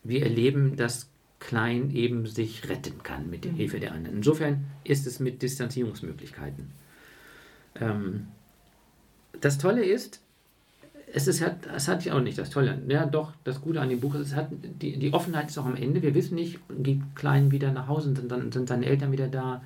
wir 0.03 0.23
erleben, 0.23 0.75
dass 0.75 1.09
Klein 1.39 1.91
eben 1.91 2.25
sich 2.25 2.69
retten 2.69 3.03
kann 3.03 3.29
mit 3.29 3.43
der 3.45 3.51
Hilfe 3.51 3.79
der 3.79 3.91
anderen. 3.91 4.17
Insofern 4.17 4.65
ist 4.83 5.05
es 5.05 5.19
mit 5.19 5.41
Distanzierungsmöglichkeiten. 5.41 6.71
Ähm, 7.75 8.27
das 9.41 9.57
Tolle 9.57 9.83
ist, 9.83 10.21
es 11.15 11.27
ist 11.27 11.41
hat, 11.41 11.65
es 11.73 11.87
hat 11.87 12.03
ja 12.03 12.13
auch 12.13 12.19
nicht 12.19 12.37
das 12.37 12.49
Tolle. 12.49 12.81
Ja, 12.89 13.05
doch, 13.05 13.31
das 13.45 13.61
Gute 13.61 13.79
an 13.79 13.87
dem 13.87 14.01
Buch 14.01 14.15
ist, 14.15 14.27
es 14.27 14.35
hat 14.35 14.49
die, 14.51 14.99
die 14.99 15.13
Offenheit 15.13 15.47
ist 15.47 15.57
auch 15.57 15.65
am 15.65 15.77
Ende. 15.77 16.01
Wir 16.01 16.13
wissen 16.13 16.35
nicht, 16.35 16.59
geht 16.79 16.99
Klein 17.15 17.51
wieder 17.51 17.71
nach 17.71 17.87
Hause, 17.87 18.13
sind, 18.13 18.29
dann, 18.29 18.51
sind 18.51 18.67
seine 18.67 18.85
Eltern 18.85 19.13
wieder 19.13 19.29
da, 19.29 19.61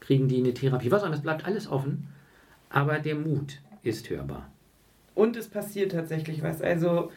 kriegen 0.00 0.26
die 0.26 0.38
eine 0.38 0.54
Therapie, 0.54 0.90
was 0.90 1.02
auch 1.02 1.06
immer, 1.06 1.16
es 1.16 1.20
bleibt 1.20 1.44
alles 1.44 1.68
offen. 1.70 2.08
Aber 2.70 2.98
der 2.98 3.14
Mut 3.14 3.60
ist 3.82 4.08
hörbar. 4.08 4.50
Und 5.14 5.36
es 5.36 5.48
passiert 5.48 5.92
tatsächlich 5.92 6.42
was. 6.42 6.62
Also, 6.62 7.12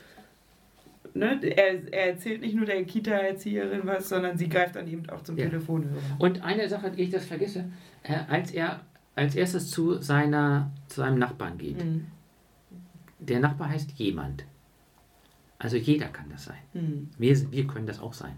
ne, 1.13 1.39
er, 1.41 1.93
er 1.93 2.09
erzählt 2.11 2.41
nicht 2.41 2.55
nur 2.55 2.65
der 2.65 2.83
Kita-Erzieherin 2.83 3.81
was, 3.85 4.09
sondern 4.09 4.37
sie 4.37 4.49
greift 4.49 4.75
dann 4.75 4.89
eben 4.89 5.09
auch 5.09 5.23
zum 5.23 5.37
Ja. 5.37 5.45
Telefonhörer. 5.45 5.95
Und 6.17 6.43
eine 6.43 6.67
Sache, 6.67 6.91
die 6.91 7.03
ich 7.03 7.11
das 7.11 7.25
vergesse, 7.25 7.63
äh, 8.03 8.17
als 8.27 8.51
er 8.51 8.81
als 9.15 9.35
erstes 9.35 9.69
zu, 9.71 10.01
seiner, 10.01 10.71
zu 10.87 11.01
seinem 11.01 11.17
Nachbarn 11.17 11.57
geht. 11.57 11.83
Mhm. 11.83 12.07
Der 13.19 13.39
Nachbar 13.39 13.69
heißt 13.69 13.91
jemand. 13.93 14.45
Also 15.57 15.75
jeder 15.77 16.07
kann 16.07 16.29
das 16.29 16.45
sein. 16.45 16.57
Mhm. 16.73 17.09
Wir, 17.17 17.51
wir 17.51 17.67
können 17.67 17.85
das 17.87 17.99
auch 17.99 18.13
sein. 18.13 18.35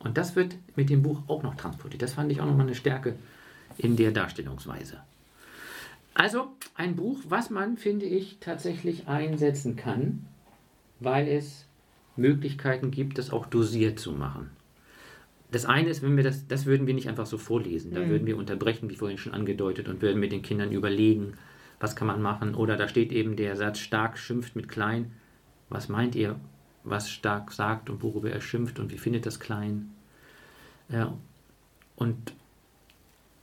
Und 0.00 0.18
das 0.18 0.34
wird 0.36 0.56
mit 0.76 0.90
dem 0.90 1.02
Buch 1.02 1.22
auch 1.28 1.42
noch 1.42 1.54
transportiert. 1.54 2.02
Das 2.02 2.14
fand 2.14 2.30
ich 2.32 2.40
auch 2.40 2.46
nochmal 2.46 2.66
eine 2.66 2.74
Stärke 2.74 3.14
in 3.78 3.96
der 3.96 4.10
Darstellungsweise. 4.12 4.98
Also 6.14 6.48
ein 6.74 6.94
Buch, 6.96 7.20
was 7.28 7.50
man, 7.50 7.76
finde 7.76 8.06
ich, 8.06 8.38
tatsächlich 8.40 9.08
einsetzen 9.08 9.76
kann, 9.76 10.26
weil 11.00 11.26
es 11.28 11.64
Möglichkeiten 12.16 12.90
gibt, 12.90 13.18
das 13.18 13.30
auch 13.30 13.46
dosiert 13.46 13.98
zu 13.98 14.12
machen. 14.12 14.50
das 15.50 15.66
eine 15.66 15.88
ist, 15.88 16.02
wenn 16.02 16.16
wir 16.16 16.24
das, 16.24 16.48
das 16.48 16.66
würden 16.66 16.88
wir 16.88 16.94
nicht 16.94 17.08
einfach 17.08 17.26
so 17.26 17.38
vorlesen. 17.38 17.94
Da 17.94 18.00
Mhm. 18.00 18.08
würden 18.08 18.26
wir 18.26 18.36
unterbrechen, 18.36 18.90
wie 18.90 18.96
vorhin 18.96 19.18
schon 19.18 19.34
angedeutet, 19.34 19.86
und 19.88 20.02
würden 20.02 20.18
mit 20.18 20.32
den 20.32 20.42
Kindern 20.42 20.72
überlegen, 20.72 21.34
was 21.80 21.96
kann 21.96 22.06
man 22.06 22.22
machen. 22.22 22.54
Oder 22.54 22.76
da 22.76 22.88
steht 22.88 23.12
eben 23.12 23.36
der 23.36 23.56
Satz, 23.56 23.78
stark 23.78 24.18
schimpft 24.18 24.56
mit 24.56 24.68
klein. 24.68 25.12
Was 25.68 25.88
meint 25.88 26.14
ihr, 26.14 26.36
was 26.84 27.10
stark 27.10 27.52
sagt 27.52 27.90
und 27.90 28.02
worüber 28.02 28.30
er 28.30 28.40
schimpft 28.40 28.78
und 28.78 28.92
wie 28.92 28.98
findet 28.98 29.26
das 29.26 29.40
klein? 29.40 29.90
Ja. 30.88 31.14
Und 31.96 32.32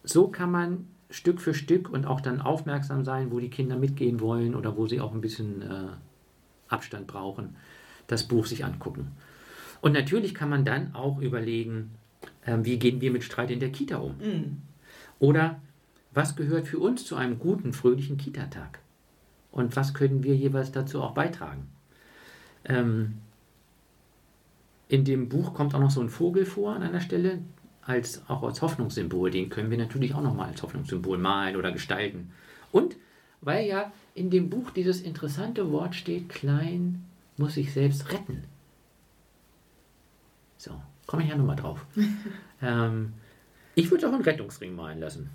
so 0.03 0.27
kann 0.27 0.51
man 0.51 0.87
Stück 1.09 1.41
für 1.41 1.53
Stück 1.53 1.89
und 1.89 2.05
auch 2.05 2.21
dann 2.21 2.41
aufmerksam 2.41 3.03
sein, 3.03 3.31
wo 3.31 3.39
die 3.39 3.49
Kinder 3.49 3.75
mitgehen 3.75 4.19
wollen 4.19 4.55
oder 4.55 4.77
wo 4.77 4.87
sie 4.87 5.01
auch 5.01 5.13
ein 5.13 5.21
bisschen 5.21 5.61
äh, 5.61 5.87
Abstand 6.69 7.07
brauchen, 7.07 7.55
das 8.07 8.27
Buch 8.27 8.45
sich 8.45 8.63
angucken. 8.63 9.11
Und 9.81 9.93
natürlich 9.93 10.33
kann 10.33 10.49
man 10.49 10.63
dann 10.63 10.95
auch 10.95 11.19
überlegen, 11.19 11.91
ähm, 12.45 12.65
wie 12.65 12.79
gehen 12.79 13.01
wir 13.01 13.11
mit 13.11 13.23
Streit 13.23 13.51
in 13.51 13.59
der 13.59 13.71
Kita 13.71 13.97
um? 13.97 14.15
Mhm. 14.19 14.57
Oder 15.19 15.59
was 16.13 16.35
gehört 16.35 16.67
für 16.67 16.79
uns 16.79 17.05
zu 17.05 17.15
einem 17.15 17.39
guten, 17.39 17.73
fröhlichen 17.73 18.17
Kita-Tag? 18.17 18.79
Und 19.51 19.75
was 19.75 19.93
können 19.93 20.23
wir 20.23 20.35
jeweils 20.35 20.71
dazu 20.71 21.01
auch 21.01 21.13
beitragen? 21.13 21.67
Ähm, 22.65 23.17
in 24.87 25.05
dem 25.05 25.29
Buch 25.29 25.53
kommt 25.53 25.73
auch 25.73 25.79
noch 25.79 25.91
so 25.91 26.01
ein 26.01 26.09
Vogel 26.09 26.45
vor 26.45 26.75
an 26.75 26.83
einer 26.83 27.01
Stelle, 27.01 27.39
als, 27.81 28.27
auch 28.29 28.43
als 28.43 28.61
Hoffnungssymbol. 28.61 29.31
Den 29.31 29.49
können 29.49 29.71
wir 29.71 29.77
natürlich 29.77 30.13
auch 30.13 30.21
nochmal 30.21 30.49
als 30.49 30.61
Hoffnungssymbol 30.61 31.17
malen 31.17 31.55
oder 31.55 31.71
gestalten. 31.71 32.31
Und 32.71 32.97
weil 33.41 33.65
ja 33.65 33.91
in 34.13 34.29
dem 34.29 34.49
Buch 34.49 34.71
dieses 34.71 35.01
interessante 35.01 35.71
Wort 35.71 35.95
steht, 35.95 36.29
klein 36.29 37.05
muss 37.37 37.55
sich 37.55 37.73
selbst 37.73 38.11
retten. 38.11 38.43
So, 40.57 40.79
komme 41.07 41.23
ich 41.23 41.29
ja 41.29 41.35
nochmal 41.35 41.55
drauf. 41.55 41.85
ähm, 42.61 43.13
ich 43.73 43.89
würde 43.89 44.07
auch 44.07 44.13
einen 44.13 44.23
Rettungsring 44.23 44.75
malen 44.75 44.99
lassen. 44.99 45.29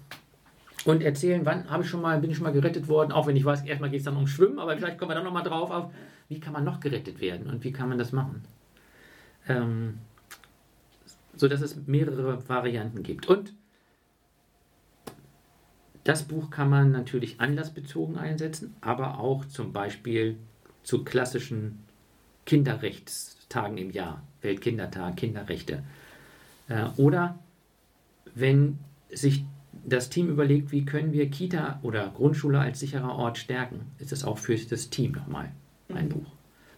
Und 0.86 1.02
erzählen, 1.02 1.44
wann 1.44 1.68
habe 1.68 1.82
ich 1.82 1.90
schon 1.90 2.00
mal, 2.00 2.20
bin 2.20 2.30
ich 2.30 2.36
schon 2.36 2.44
mal 2.44 2.52
gerettet 2.52 2.86
worden, 2.86 3.10
auch 3.10 3.26
wenn 3.26 3.34
ich 3.34 3.44
weiß, 3.44 3.64
erstmal 3.64 3.90
geht 3.90 3.98
es 3.98 4.04
dann 4.04 4.14
ums 4.14 4.30
Schwimmen, 4.30 4.60
aber 4.60 4.76
vielleicht 4.76 4.98
kommen 4.98 5.10
wir 5.10 5.16
dann 5.16 5.24
nochmal 5.24 5.42
drauf 5.42 5.68
auf, 5.72 5.92
wie 6.28 6.38
kann 6.38 6.52
man 6.52 6.62
noch 6.62 6.78
gerettet 6.78 7.20
werden 7.20 7.50
und 7.50 7.64
wie 7.64 7.72
kann 7.72 7.88
man 7.88 7.98
das 7.98 8.12
machen. 8.12 8.44
Ähm, 9.48 9.98
so 11.34 11.48
dass 11.48 11.60
es 11.60 11.74
mehrere 11.88 12.48
Varianten 12.48 13.02
gibt. 13.02 13.26
Und 13.26 13.52
das 16.04 16.22
Buch 16.22 16.50
kann 16.50 16.70
man 16.70 16.92
natürlich 16.92 17.40
anlassbezogen 17.40 18.16
einsetzen, 18.16 18.76
aber 18.80 19.18
auch 19.18 19.44
zum 19.44 19.72
Beispiel 19.72 20.36
zu 20.84 21.02
klassischen 21.02 21.80
Kinderrechtstagen 22.44 23.76
im 23.76 23.90
Jahr, 23.90 24.22
Weltkindertag, 24.40 25.16
Kinderrechte. 25.16 25.82
Äh, 26.68 26.84
oder 26.96 27.40
wenn 28.36 28.78
sich 29.10 29.44
das 29.86 30.10
Team 30.10 30.28
überlegt, 30.28 30.72
wie 30.72 30.84
können 30.84 31.12
wir 31.12 31.30
Kita 31.30 31.78
oder 31.82 32.08
Grundschule 32.08 32.58
als 32.58 32.80
sicherer 32.80 33.14
Ort 33.14 33.38
stärken, 33.38 33.92
ist 33.98 34.12
es 34.12 34.24
auch 34.24 34.38
für 34.38 34.56
das 34.56 34.90
Team 34.90 35.12
nochmal 35.12 35.52
ein 35.94 36.08
Buch, 36.08 36.26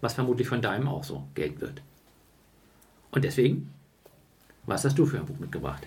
was 0.00 0.14
vermutlich 0.14 0.46
von 0.46 0.60
deinem 0.60 0.86
auch 0.86 1.04
so 1.04 1.26
gelten 1.34 1.60
wird. 1.60 1.82
Und 3.10 3.24
deswegen, 3.24 3.72
was 4.66 4.84
hast 4.84 4.98
du 4.98 5.06
für 5.06 5.18
ein 5.18 5.26
Buch 5.26 5.38
mitgebracht? 5.38 5.86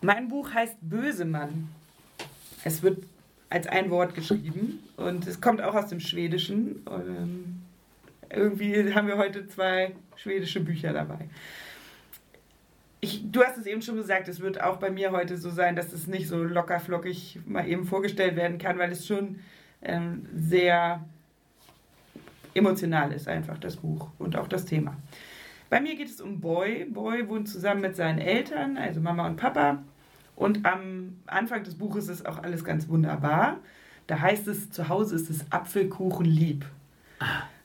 Mein 0.00 0.28
Buch 0.28 0.52
heißt 0.52 0.76
Bösemann. 0.80 1.68
Es 2.64 2.82
wird 2.82 3.04
als 3.50 3.66
ein 3.66 3.90
Wort 3.90 4.14
geschrieben 4.14 4.78
und 4.96 5.26
es 5.26 5.40
kommt 5.40 5.60
auch 5.60 5.74
aus 5.74 5.88
dem 5.88 6.00
Schwedischen. 6.00 6.82
Ähm, 6.90 7.62
irgendwie 8.30 8.94
haben 8.94 9.06
wir 9.06 9.18
heute 9.18 9.46
zwei 9.48 9.94
schwedische 10.16 10.60
Bücher 10.60 10.92
dabei. 10.92 11.28
Ich, 13.00 13.30
du 13.30 13.44
hast 13.44 13.58
es 13.58 13.66
eben 13.66 13.82
schon 13.82 13.96
gesagt, 13.96 14.28
es 14.28 14.40
wird 14.40 14.60
auch 14.60 14.78
bei 14.78 14.90
mir 14.90 15.12
heute 15.12 15.36
so 15.36 15.50
sein, 15.50 15.76
dass 15.76 15.92
es 15.92 16.08
nicht 16.08 16.28
so 16.28 16.42
locker 16.42 16.80
flockig 16.80 17.38
mal 17.46 17.68
eben 17.68 17.84
vorgestellt 17.84 18.34
werden 18.34 18.58
kann, 18.58 18.78
weil 18.78 18.90
es 18.90 19.06
schon 19.06 19.38
ähm, 19.82 20.26
sehr 20.34 21.04
emotional 22.54 23.12
ist, 23.12 23.28
einfach 23.28 23.58
das 23.58 23.76
Buch 23.76 24.08
und 24.18 24.36
auch 24.36 24.48
das 24.48 24.64
Thema. 24.64 24.96
Bei 25.70 25.80
mir 25.80 25.96
geht 25.96 26.08
es 26.08 26.20
um 26.20 26.40
Boy. 26.40 26.86
Boy 26.86 27.28
wohnt 27.28 27.48
zusammen 27.48 27.82
mit 27.82 27.94
seinen 27.94 28.18
Eltern, 28.18 28.76
also 28.76 29.00
Mama 29.00 29.26
und 29.26 29.36
Papa. 29.36 29.82
Und 30.34 30.64
am 30.64 31.18
Anfang 31.26 31.64
des 31.64 31.74
Buches 31.74 32.08
ist 32.08 32.26
auch 32.26 32.42
alles 32.42 32.64
ganz 32.64 32.88
wunderbar. 32.88 33.58
Da 34.06 34.20
heißt 34.20 34.48
es, 34.48 34.70
zu 34.70 34.88
Hause 34.88 35.16
ist 35.16 35.28
es 35.28 35.50
Apfelkuchen 35.50 36.24
lieb. 36.24 36.64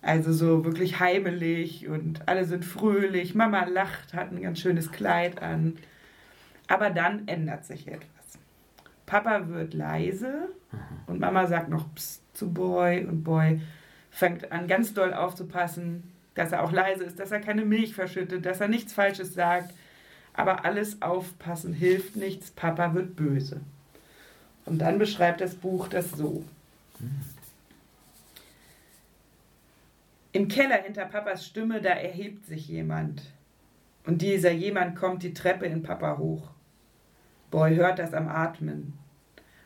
Also 0.03 0.33
so 0.33 0.65
wirklich 0.65 0.99
heimelig 0.99 1.87
und 1.87 2.27
alle 2.27 2.43
sind 2.43 2.65
fröhlich. 2.65 3.35
Mama 3.35 3.63
lacht, 3.63 4.13
hat 4.13 4.31
ein 4.31 4.41
ganz 4.41 4.59
schönes 4.59 4.91
Kleid 4.91 5.41
an. 5.41 5.77
Aber 6.67 6.89
dann 6.89 7.27
ändert 7.27 7.65
sich 7.65 7.87
etwas. 7.87 8.09
Papa 9.05 9.47
wird 9.47 9.73
leise 9.73 10.49
und 11.07 11.19
Mama 11.19 11.47
sagt 11.47 11.69
noch 11.69 11.93
Psst 11.95 12.21
zu 12.33 12.51
Boy 12.51 13.05
und 13.05 13.23
Boy 13.23 13.61
fängt 14.11 14.51
an 14.51 14.67
ganz 14.67 14.93
doll 14.93 15.13
aufzupassen, 15.13 16.11
dass 16.35 16.51
er 16.51 16.63
auch 16.63 16.71
leise 16.71 17.03
ist, 17.03 17.19
dass 17.19 17.31
er 17.31 17.39
keine 17.39 17.63
Milch 17.63 17.93
verschüttet, 17.93 18.45
dass 18.45 18.59
er 18.59 18.67
nichts 18.67 18.91
Falsches 18.91 19.33
sagt. 19.33 19.73
Aber 20.33 20.65
alles 20.65 21.01
aufpassen 21.01 21.73
hilft 21.73 22.15
nichts, 22.15 22.51
Papa 22.51 22.93
wird 22.93 23.15
böse. 23.15 23.61
Und 24.65 24.79
dann 24.79 24.97
beschreibt 24.97 25.41
das 25.41 25.55
Buch 25.55 25.87
das 25.87 26.11
so. 26.11 26.43
Im 30.35 30.47
Keller 30.47 30.81
hinter 30.81 31.05
Papas 31.05 31.45
Stimme, 31.45 31.79
da 31.79 31.91
erhebt 31.91 32.47
sich 32.47 32.67
jemand. 32.67 33.21
Und 34.03 34.23
dieser 34.23 34.51
jemand 34.51 34.95
kommt 34.95 35.21
die 35.21 35.35
Treppe 35.35 35.67
in 35.67 35.83
Papa 35.83 36.17
hoch. 36.17 36.49
Boy 37.51 37.75
hört 37.75 37.99
das 37.99 38.15
am 38.15 38.27
Atmen. 38.27 38.93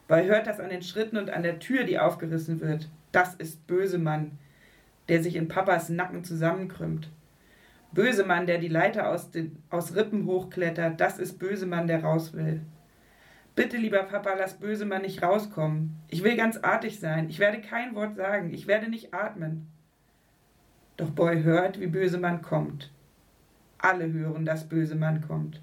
Boy 0.09 0.25
hört 0.25 0.45
das 0.45 0.59
an 0.59 0.69
den 0.69 0.81
Schritten 0.81 1.15
und 1.15 1.29
an 1.29 1.41
der 1.41 1.59
Tür, 1.59 1.86
die 1.86 1.97
aufgerissen 1.97 2.59
wird. 2.59 2.89
Das 3.13 3.33
ist 3.36 3.65
Bösemann, 3.65 4.38
der 5.07 5.24
sich 5.24 5.38
in 5.38 5.47
Papas 5.47 5.88
Nacken 5.88 6.25
zusammenkrümmt. 6.25 7.09
Bösemann, 7.93 8.45
der 8.45 8.57
die 8.57 8.67
Leiter 8.67 9.09
aus, 9.09 9.31
den, 9.31 9.63
aus 9.69 9.95
Rippen 9.95 10.25
hochklettert, 10.25 11.00
das 11.00 11.17
ist 11.17 11.39
Bösemann, 11.39 11.88
der 11.88 12.03
raus 12.03 12.33
will. 12.33 12.62
Bitte, 13.55 13.77
lieber 13.77 14.03
Papa, 14.03 14.33
lass 14.38 14.59
Bösemann 14.59 15.03
nicht 15.03 15.24
rauskommen. 15.24 15.95
Ich 16.09 16.25
will 16.25 16.36
ganz 16.36 16.57
artig 16.57 17.00
sein. 17.00 17.29
Ich 17.29 17.39
werde 17.39 17.62
kein 17.62 17.95
Wort 17.95 18.17
sagen. 18.17 18.53
Ich 18.53 18.67
werde 18.67 18.89
nicht 18.89 19.13
atmen. 19.13 19.67
Doch 20.97 21.11
Boy 21.11 21.43
hört, 21.43 21.79
wie 21.79 21.87
Bösemann 21.87 22.41
kommt. 22.41 22.91
Alle 23.77 24.11
hören, 24.11 24.45
dass 24.45 24.67
Bösemann 24.67 25.21
kommt. 25.21 25.61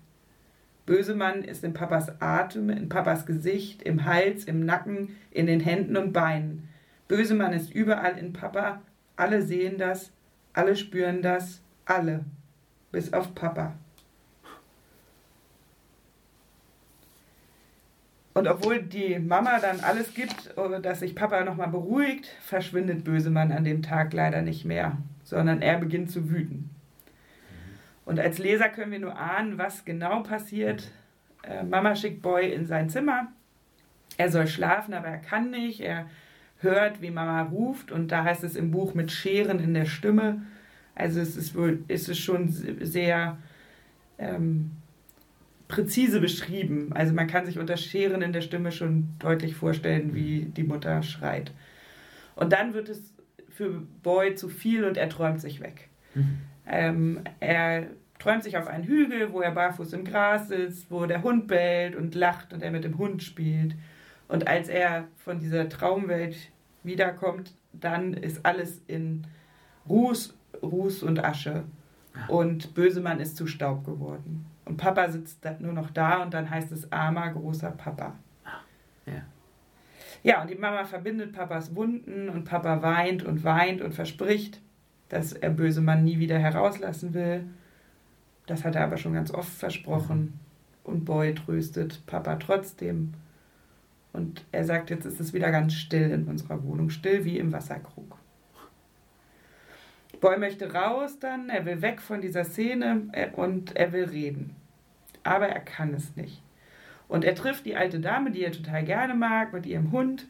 Bösemann 0.86 1.42
ist 1.42 1.64
in 1.64 1.72
Papas 1.72 2.20
Atem, 2.20 2.70
in 2.70 2.88
Papas 2.88 3.26
Gesicht, 3.26 3.82
im 3.82 4.04
Hals, 4.04 4.44
im 4.44 4.64
Nacken, 4.64 5.16
in 5.30 5.46
den 5.46 5.60
Händen 5.60 5.96
und 5.96 6.12
Beinen. 6.12 6.68
Bösemann 7.08 7.52
ist 7.52 7.74
überall 7.74 8.16
in 8.16 8.32
Papa. 8.32 8.80
Alle 9.16 9.42
sehen 9.42 9.76
das, 9.76 10.12
alle 10.52 10.76
spüren 10.76 11.20
das, 11.20 11.62
alle. 11.84 12.24
Bis 12.92 13.12
auf 13.12 13.34
Papa. 13.34 13.74
Und 18.34 18.48
obwohl 18.48 18.82
die 18.82 19.18
Mama 19.20 19.58
dann 19.60 19.80
alles 19.80 20.12
gibt, 20.12 20.56
äh, 20.56 20.80
dass 20.80 21.00
sich 21.00 21.14
Papa 21.14 21.44
nochmal 21.44 21.68
beruhigt, 21.68 22.26
verschwindet 22.40 23.04
Bösemann 23.04 23.52
an 23.52 23.64
dem 23.64 23.82
Tag 23.82 24.12
leider 24.12 24.42
nicht 24.42 24.64
mehr, 24.64 24.98
sondern 25.24 25.62
er 25.62 25.78
beginnt 25.78 26.10
zu 26.10 26.30
wüten. 26.30 26.70
Und 28.04 28.20
als 28.20 28.38
Leser 28.38 28.68
können 28.68 28.92
wir 28.92 28.98
nur 28.98 29.18
ahnen, 29.18 29.58
was 29.58 29.84
genau 29.84 30.22
passiert. 30.22 30.90
Äh, 31.42 31.64
Mama 31.64 31.96
schickt 31.96 32.22
Boy 32.22 32.52
in 32.52 32.66
sein 32.66 32.88
Zimmer. 32.88 33.28
Er 34.16 34.30
soll 34.30 34.46
schlafen, 34.46 34.94
aber 34.94 35.08
er 35.08 35.18
kann 35.18 35.50
nicht. 35.50 35.80
Er 35.80 36.06
hört, 36.58 37.02
wie 37.02 37.10
Mama 37.10 37.42
ruft 37.42 37.90
und 37.90 38.08
da 38.08 38.24
heißt 38.24 38.44
es 38.44 38.56
im 38.56 38.70
Buch 38.70 38.94
mit 38.94 39.10
Scheren 39.10 39.58
in 39.60 39.74
der 39.74 39.84
Stimme. 39.86 40.42
Also 40.94 41.20
es 41.20 41.36
ist 41.36 41.56
wohl, 41.56 41.82
ist 41.88 42.08
es 42.08 42.18
schon 42.18 42.48
sehr 42.48 43.36
ähm, 44.18 44.70
präzise 45.68 46.20
beschrieben. 46.20 46.92
Also 46.94 47.12
man 47.14 47.26
kann 47.26 47.46
sich 47.46 47.58
unter 47.58 47.76
Scheren 47.76 48.22
in 48.22 48.32
der 48.32 48.42
Stimme 48.42 48.72
schon 48.72 49.08
deutlich 49.18 49.54
vorstellen, 49.54 50.14
wie 50.14 50.46
die 50.46 50.62
Mutter 50.62 51.02
schreit. 51.02 51.52
Und 52.36 52.52
dann 52.52 52.74
wird 52.74 52.88
es 52.88 53.13
für 53.54 53.82
Boy 54.02 54.34
zu 54.34 54.48
viel 54.48 54.84
und 54.84 54.96
er 54.96 55.08
träumt 55.08 55.40
sich 55.40 55.60
weg. 55.60 55.88
Mhm. 56.14 56.38
Ähm, 56.66 57.20
er 57.40 57.86
träumt 58.18 58.42
sich 58.42 58.56
auf 58.56 58.66
einen 58.66 58.84
Hügel, 58.84 59.32
wo 59.32 59.40
er 59.40 59.52
barfuß 59.52 59.92
im 59.92 60.04
Gras 60.04 60.48
sitzt, 60.48 60.90
wo 60.90 61.06
der 61.06 61.22
Hund 61.22 61.46
bellt 61.46 61.94
und 61.94 62.14
lacht 62.14 62.52
und 62.52 62.62
er 62.62 62.70
mit 62.70 62.84
dem 62.84 62.98
Hund 62.98 63.22
spielt. 63.22 63.74
Und 64.28 64.48
als 64.48 64.68
er 64.68 65.04
von 65.16 65.38
dieser 65.38 65.68
Traumwelt 65.68 66.36
wiederkommt, 66.82 67.54
dann 67.72 68.14
ist 68.14 68.44
alles 68.44 68.82
in 68.86 69.26
Ruß, 69.88 70.34
Ruß 70.62 71.02
und 71.02 71.22
Asche. 71.24 71.64
Und 72.28 72.74
Bösemann 72.74 73.20
ist 73.20 73.36
zu 73.36 73.46
Staub 73.46 73.84
geworden. 73.84 74.46
Und 74.64 74.76
Papa 74.76 75.10
sitzt 75.10 75.44
nur 75.60 75.72
noch 75.72 75.90
da 75.90 76.22
und 76.22 76.32
dann 76.32 76.48
heißt 76.48 76.72
es 76.72 76.90
armer, 76.92 77.30
großer 77.30 77.72
Papa. 77.72 78.14
Ja. 79.06 79.22
Ja, 80.24 80.40
und 80.40 80.48
die 80.48 80.54
Mama 80.54 80.84
verbindet 80.84 81.34
Papas 81.34 81.76
Wunden 81.76 82.30
und 82.30 82.44
Papa 82.44 82.80
weint 82.80 83.22
und 83.22 83.44
weint 83.44 83.82
und 83.82 83.92
verspricht, 83.94 84.58
dass 85.10 85.34
er 85.34 85.50
Bösemann 85.50 86.02
nie 86.02 86.18
wieder 86.18 86.38
herauslassen 86.38 87.12
will. 87.12 87.44
Das 88.46 88.64
hat 88.64 88.74
er 88.74 88.84
aber 88.84 88.96
schon 88.96 89.12
ganz 89.12 89.30
oft 89.30 89.52
versprochen. 89.52 90.40
Und 90.82 91.04
Boy 91.04 91.34
tröstet 91.34 92.06
Papa 92.06 92.36
trotzdem. 92.36 93.12
Und 94.14 94.46
er 94.50 94.64
sagt, 94.64 94.88
jetzt 94.88 95.04
ist 95.04 95.20
es 95.20 95.34
wieder 95.34 95.50
ganz 95.50 95.74
still 95.74 96.10
in 96.10 96.24
unserer 96.24 96.64
Wohnung, 96.64 96.88
still 96.88 97.26
wie 97.26 97.38
im 97.38 97.52
Wasserkrug. 97.52 98.16
Boy 100.22 100.38
möchte 100.38 100.72
raus 100.72 101.18
dann, 101.18 101.50
er 101.50 101.66
will 101.66 101.82
weg 101.82 102.00
von 102.00 102.22
dieser 102.22 102.44
Szene 102.44 103.10
und 103.36 103.76
er 103.76 103.92
will 103.92 104.04
reden. 104.04 104.56
Aber 105.22 105.48
er 105.48 105.60
kann 105.60 105.92
es 105.92 106.16
nicht. 106.16 106.40
Und 107.08 107.24
er 107.24 107.34
trifft 107.34 107.66
die 107.66 107.76
alte 107.76 108.00
Dame, 108.00 108.30
die 108.30 108.42
er 108.42 108.52
total 108.52 108.84
gerne 108.84 109.14
mag, 109.14 109.52
mit 109.52 109.66
ihrem 109.66 109.92
Hund. 109.92 110.26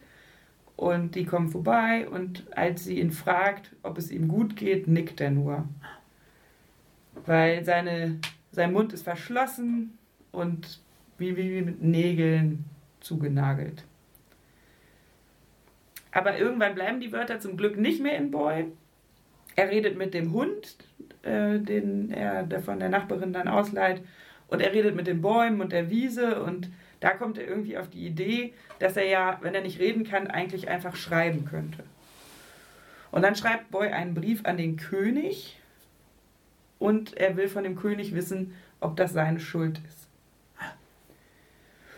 Und 0.77 1.15
die 1.15 1.25
kommen 1.25 1.49
vorbei 1.49 2.09
und 2.09 2.45
als 2.57 2.85
sie 2.85 2.99
ihn 2.99 3.13
fragt, 3.13 3.71
ob 3.83 3.97
es 3.97 4.11
ihm 4.11 4.27
gut 4.27 4.57
geht, 4.57 4.89
nickt 4.89 5.21
er 5.21 5.31
nur. 5.31 5.69
Weil 7.27 7.65
seine, 7.65 8.19
sein 8.51 8.73
Mund 8.73 8.93
ist 8.93 9.05
verschlossen 9.05 9.97
und 10.33 10.81
wie, 11.17 11.37
wie 11.37 11.63
mit 11.63 11.81
Nägeln 11.81 12.65
zugenagelt. 13.01 13.85
Aber 16.11 16.39
irgendwann 16.39 16.75
bleiben 16.75 17.01
die 17.01 17.13
Wörter 17.13 17.41
zum 17.41 17.57
Glück 17.57 17.77
nicht 17.77 18.03
mehr 18.03 18.17
in 18.17 18.31
Boy. 18.31 18.67
Er 19.57 19.71
redet 19.71 19.97
mit 19.97 20.15
dem 20.15 20.33
Hund, 20.33 20.77
äh, 21.23 21.59
den 21.59 22.11
er 22.11 22.49
von 22.63 22.79
der 22.79 22.89
Nachbarin 22.89 23.33
dann 23.33 23.49
ausleiht. 23.49 24.03
Und 24.49 24.61
er 24.61 24.73
redet 24.73 24.95
mit 24.95 25.07
den 25.07 25.23
Bäumen 25.23 25.61
und 25.61 25.73
der 25.73 25.91
Wiese. 25.91 26.43
Und 26.43 26.71
da 27.01 27.11
kommt 27.11 27.39
er 27.39 27.47
irgendwie 27.47 27.79
auf 27.79 27.89
die 27.89 28.07
Idee, 28.07 28.55
dass 28.79 28.97
er 28.97 29.07
ja, 29.07 29.39
wenn 29.43 29.55
er 29.55 29.63
nicht 29.63 29.79
reden 29.79 30.05
kann, 30.05 30.29
eigentlich 30.29 30.69
einfach 30.69 30.97
schreiben 30.97 31.45
könnte. 31.45 31.85
Und 33.11 33.23
dann 33.23 33.37
schreibt 33.37 33.71
Boy 33.71 33.89
einen 33.89 34.15
Brief 34.15 34.45
an 34.45 34.57
den 34.57 34.77
König. 34.77 35.61
Und 36.79 37.17
er 37.17 37.37
will 37.37 37.49
von 37.49 37.65
dem 37.65 37.77
König 37.77 38.15
wissen, 38.15 38.55
ob 38.81 38.97
das 38.97 39.13
seine 39.13 39.41
Schuld 39.41 39.81
ist. 39.89 40.05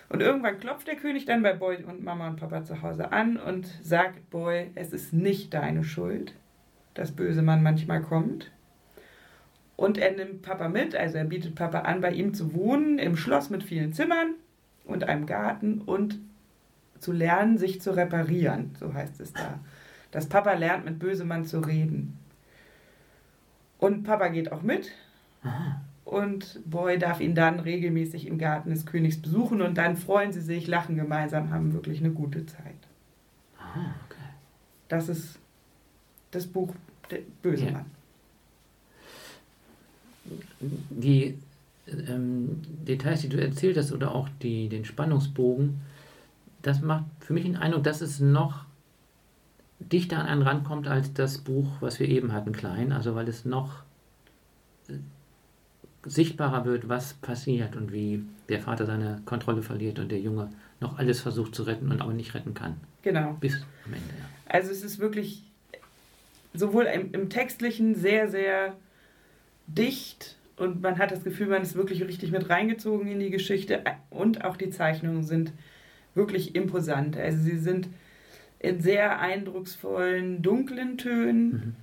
Und 0.09 0.23
irgendwann 0.23 0.61
klopft 0.61 0.87
der 0.87 0.97
König 0.97 1.25
dann 1.25 1.43
bei 1.43 1.53
Boy 1.53 1.83
und 1.83 2.05
Mama 2.05 2.29
und 2.29 2.37
Papa 2.37 2.65
zu 2.65 2.83
Hause 2.83 3.13
an 3.13 3.37
und 3.37 3.67
sagt 3.83 4.31
Boy, 4.31 4.71
es 4.75 4.93
ist 4.93 5.13
nicht 5.13 5.53
deine 5.53 5.83
Schuld, 5.83 6.33
dass 6.95 7.13
böse 7.13 7.43
Mann 7.43 7.63
manchmal 7.63 8.03
kommt. 8.03 8.51
Und 9.77 9.99
er 9.99 10.13
nimmt 10.13 10.43
Papa 10.43 10.69
mit, 10.69 10.97
also 10.97 11.19
er 11.19 11.25
bietet 11.25 11.55
Papa 11.55 11.81
an, 11.81 12.01
bei 12.01 12.13
ihm 12.13 12.33
zu 12.33 12.55
wohnen, 12.55 12.99
im 12.99 13.17
Schloss 13.17 13.51
mit 13.51 13.63
vielen 13.63 13.93
Zimmern 13.93 14.35
und 14.85 15.05
einem 15.05 15.27
Garten 15.27 15.83
und 15.83 16.19
zu 16.99 17.13
lernen, 17.13 17.59
sich 17.59 17.83
zu 17.83 17.95
reparieren, 17.95 18.75
so 18.81 18.95
heißt 18.95 19.21
es 19.21 19.35
da. 19.35 19.61
Dass 20.13 20.29
Papa 20.29 20.55
lernt, 20.55 20.87
mit 20.87 20.99
Bösemann 20.99 21.45
zu 21.45 21.61
reden. 21.61 22.19
Und 23.79 24.05
Papa 24.05 24.29
geht 24.29 24.51
auch 24.51 24.63
mit. 24.63 24.93
Aha 25.43 25.83
und 26.07 26.61
Boy 26.65 26.99
darf 26.99 27.21
ihn 27.21 27.35
dann 27.35 27.59
regelmäßig 27.59 28.29
im 28.29 28.39
Garten 28.39 28.71
des 28.71 28.87
Königs 28.87 29.21
besuchen 29.21 29.61
und 29.61 29.77
dann 29.77 29.97
freuen 29.97 30.33
sie 30.33 30.41
sich, 30.41 30.69
lachen 30.69 30.95
gemeinsam, 30.95 31.51
haben 31.51 31.73
wirklich 31.73 31.99
eine 31.99 32.13
gute 32.13 32.47
Zeit. 32.47 32.79
Ah, 33.59 33.91
okay. 34.07 34.31
Das 34.89 35.09
ist 35.09 35.41
das 36.31 36.47
Buch 36.47 36.73
Der 37.11 37.19
böse 37.43 37.67
Ja. 37.67 37.85
Die 40.91 41.39
ähm, 41.87 42.63
Details, 42.87 43.21
die 43.23 43.29
du 43.29 43.41
erzählt 43.41 43.77
hast, 43.77 43.93
oder 43.93 44.15
auch 44.15 44.29
die, 44.43 44.69
den 44.69 44.85
Spannungsbogen, 44.85 45.81
das 46.63 46.81
macht 46.81 47.05
für 47.21 47.33
mich 47.33 47.45
den 47.45 47.57
Eindruck, 47.57 47.85
dass 47.85 48.01
es 48.01 48.21
noch 48.21 48.65
dichter 49.79 50.19
an 50.19 50.27
einen 50.27 50.43
rankommt 50.43 50.89
als 50.89 51.13
das 51.13 51.39
Buch, 51.39 51.69
was 51.81 52.01
wir 52.01 52.09
eben 52.09 52.33
hatten, 52.33 52.53
klein. 52.53 52.93
Also 52.93 53.15
weil 53.15 53.29
es 53.29 53.45
noch 53.45 53.83
äh, 54.89 54.95
sichtbarer 56.05 56.65
wird, 56.65 56.89
was 56.89 57.15
passiert 57.15 57.77
und 57.77 57.93
wie 57.93 58.25
der 58.49 58.61
Vater 58.61 58.87
seine 58.87 59.21
Kontrolle 59.25 59.63
verliert 59.63 59.99
und 59.99 60.11
der 60.11 60.21
Junge 60.21 60.51
noch 60.81 60.99
alles 60.99 61.21
versucht 61.21 61.55
zu 61.55 61.63
retten 61.65 61.91
und 61.91 62.01
aber 62.01 62.13
nicht 62.13 62.35
retten 62.35 62.55
kann. 62.55 62.77
Genau. 63.03 63.37
Bis 63.41 63.55
am 63.85 63.93
Ende. 63.93 64.09
Ja. 64.19 64.25
Also 64.47 64.71
es 64.71 64.83
ist 64.83 64.99
wirklich 64.99 65.45
sowohl 66.55 66.85
im, 66.85 67.13
im 67.13 67.31
Textlichen 67.31 67.95
sehr, 67.95 68.31
sehr 68.31 68.77
dicht 69.67 70.37
und 70.57 70.83
man 70.83 70.99
hat 70.99 71.11
das 71.11 71.25
Gefühl, 71.25 71.49
man 71.49 71.63
ist 71.63 71.75
wirklich 71.75 72.03
richtig 72.07 72.33
mit 72.33 72.49
reingezogen 72.49 73.09
in 73.09 73.21
die 73.21 73.31
Geschichte 73.31 73.83
und 74.11 74.45
auch 74.45 74.57
die 74.57 74.71
Zeichnungen 74.71 75.23
sind 75.23 75.53
wirklich 76.15 76.55
imposant. 76.55 77.17
Also 77.17 77.39
sie 77.43 77.59
sind 77.59 77.89
in 78.59 78.81
sehr 78.81 79.21
eindrucksvollen, 79.21 80.43
dunklen 80.43 80.97
Tönen. 80.97 81.51
Mhm. 81.51 81.75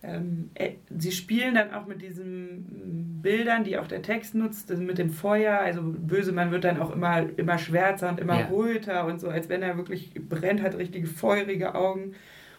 Ähm, 0.00 0.50
äh, 0.54 0.72
sie 0.96 1.10
spielen 1.12 1.54
dann 1.54 1.72
auch 1.74 1.86
mit 1.86 2.02
diesen 2.02 3.18
Bildern, 3.20 3.64
die 3.64 3.78
auch 3.78 3.86
der 3.88 4.02
Text 4.02 4.34
nutzt, 4.34 4.70
also 4.70 4.82
mit 4.82 4.98
dem 4.98 5.10
Feuer. 5.10 5.58
Also 5.58 5.82
Bösemann 5.82 6.50
wird 6.50 6.64
dann 6.64 6.80
auch 6.80 6.90
immer, 6.92 7.26
immer 7.36 7.58
schwärzer 7.58 8.08
und 8.08 8.20
immer 8.20 8.40
Ja. 8.40 8.46
röter 8.48 9.06
und 9.06 9.20
so, 9.20 9.28
als 9.28 9.48
wenn 9.48 9.62
er 9.62 9.76
wirklich 9.76 10.12
brennt, 10.28 10.62
hat 10.62 10.76
richtige 10.76 11.06
feurige 11.06 11.74
Augen. 11.74 12.14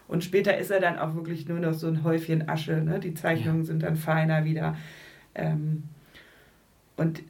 Und 0.09 0.23
später 0.23 0.57
ist 0.57 0.71
er 0.71 0.79
dann 0.81 0.97
auch 0.99 1.13
wirklich 1.15 1.47
nur 1.47 1.59
noch 1.59 1.73
so 1.73 1.87
ein 1.87 2.03
Häufchen 2.03 2.49
Asche. 2.49 2.81
Ne? 2.81 2.99
Die 2.99 3.13
Zeichnungen 3.13 3.63
sind 3.63 3.83
dann 3.83 3.95
feiner 3.95 4.43
wieder. 4.43 4.75
Ähm, 5.35 5.83
und 6.97 7.21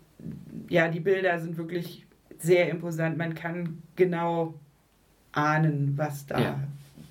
ja, 0.69 0.87
die 0.87 1.01
Bilder 1.01 1.37
sind 1.39 1.57
wirklich 1.57 2.05
sehr 2.39 2.69
imposant. 2.69 3.17
Man 3.17 3.35
kann 3.35 3.83
genau 3.97 4.53
ahnen, 5.33 5.93
was 5.97 6.25
da 6.25 6.39
Ja. 6.39 6.59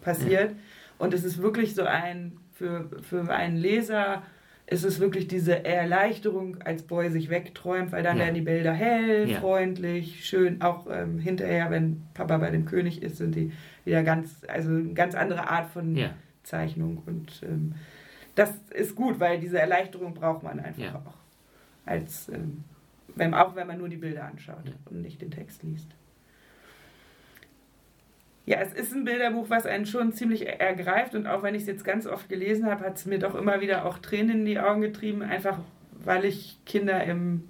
passiert. 0.03 0.55
Und 0.99 1.13
es 1.15 1.23
ist 1.23 1.41
wirklich 1.41 1.75
so 1.75 1.85
ein, 1.85 2.33
für, 2.55 2.89
für 3.03 3.31
einen 3.31 3.57
Leser 3.59 4.23
ist 4.71 4.85
es 4.85 5.01
wirklich 5.01 5.29
diese 5.29 5.65
Erleichterung, 5.65 6.61
als 6.63 6.83
Boy 6.83 7.09
sich 7.11 7.31
wegträumt, 7.31 7.91
weil 7.91 8.03
dann 8.03 8.19
Ja. 8.19 8.25
werden 8.25 8.35
die 8.35 8.43
Bilder 8.43 8.73
hell, 8.73 9.29
Ja. 9.29 9.41
freundlich, 9.41 10.27
schön. 10.27 10.61
Auch 10.61 10.87
ähm, 10.91 11.19
hinterher, 11.19 11.71
wenn 11.71 12.03
Papa 12.15 12.37
bei 12.37 12.51
dem 12.51 12.67
König 12.67 13.03
ist, 13.03 13.17
sind 13.17 13.35
die 13.35 13.51
wieder 13.85 14.03
ganz, 14.03 14.43
also 14.47 14.69
eine 14.71 14.93
ganz 14.93 15.15
andere 15.15 15.49
Art 15.49 15.71
von 15.71 15.97
Ja. 15.97 16.11
Zeichnung. 16.43 17.03
Und 17.07 17.43
ähm, 17.43 17.75
das 18.35 18.51
ist 18.75 18.95
gut, 18.95 19.19
weil 19.21 19.41
diese 19.41 19.59
Erleichterung 19.59 20.13
braucht 20.15 20.43
man 20.43 20.61
einfach 20.61 20.95
auch. 20.97 21.15
Als, 21.87 22.29
ähm, 22.29 22.65
wenn, 23.17 23.33
auch 23.33 23.57
wenn 23.57 23.67
man 23.67 23.79
nur 23.79 23.89
die 23.89 23.97
Bilder 23.97 24.25
anschaut 24.27 24.71
und 24.91 25.01
nicht 25.01 25.23
den 25.23 25.31
Text 25.31 25.63
liest. 25.63 25.89
Ja, 28.49 28.61
es 28.63 28.73
ist 28.73 28.95
ein 28.95 29.05
Bilderbuch, 29.05 29.51
was 29.51 29.67
einen 29.67 29.85
schon 29.85 30.15
ziemlich 30.15 30.49
ergreift 30.49 31.15
und 31.15 31.27
auch 31.27 31.43
wenn 31.43 31.55
ich 31.55 31.61
es 31.61 31.69
jetzt 31.69 31.85
ganz 31.85 32.07
oft 32.07 32.31
gelesen 32.31 32.65
habe, 32.65 32.83
hat 32.83 32.97
es 32.97 33.05
mir 33.05 33.19
doch 33.19 33.35
immer 33.35 33.61
wieder 33.61 33.85
auch 33.85 33.99
Tränen 33.99 34.39
in 34.39 34.45
die 34.47 34.59
Augen 34.59 34.81
getrieben, 34.81 35.21
einfach 35.21 35.59
weil 36.03 36.25
ich 36.25 36.57
Kinder 36.65 37.05
im 37.05 37.47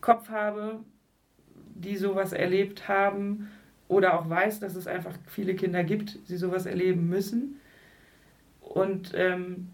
Kopf 0.00 0.28
habe, 0.28 0.80
die 1.76 1.96
sowas 1.96 2.32
erlebt 2.32 2.88
haben 2.88 3.48
oder 3.86 4.18
auch 4.18 4.28
weiß, 4.28 4.58
dass 4.58 4.74
es 4.74 4.88
einfach 4.88 5.14
viele 5.28 5.54
Kinder 5.54 5.84
gibt, 5.84 6.28
die 6.28 6.36
sowas 6.36 6.66
erleben 6.66 7.08
müssen. 7.08 7.60
Und 8.60 9.12
ähm, 9.14 9.68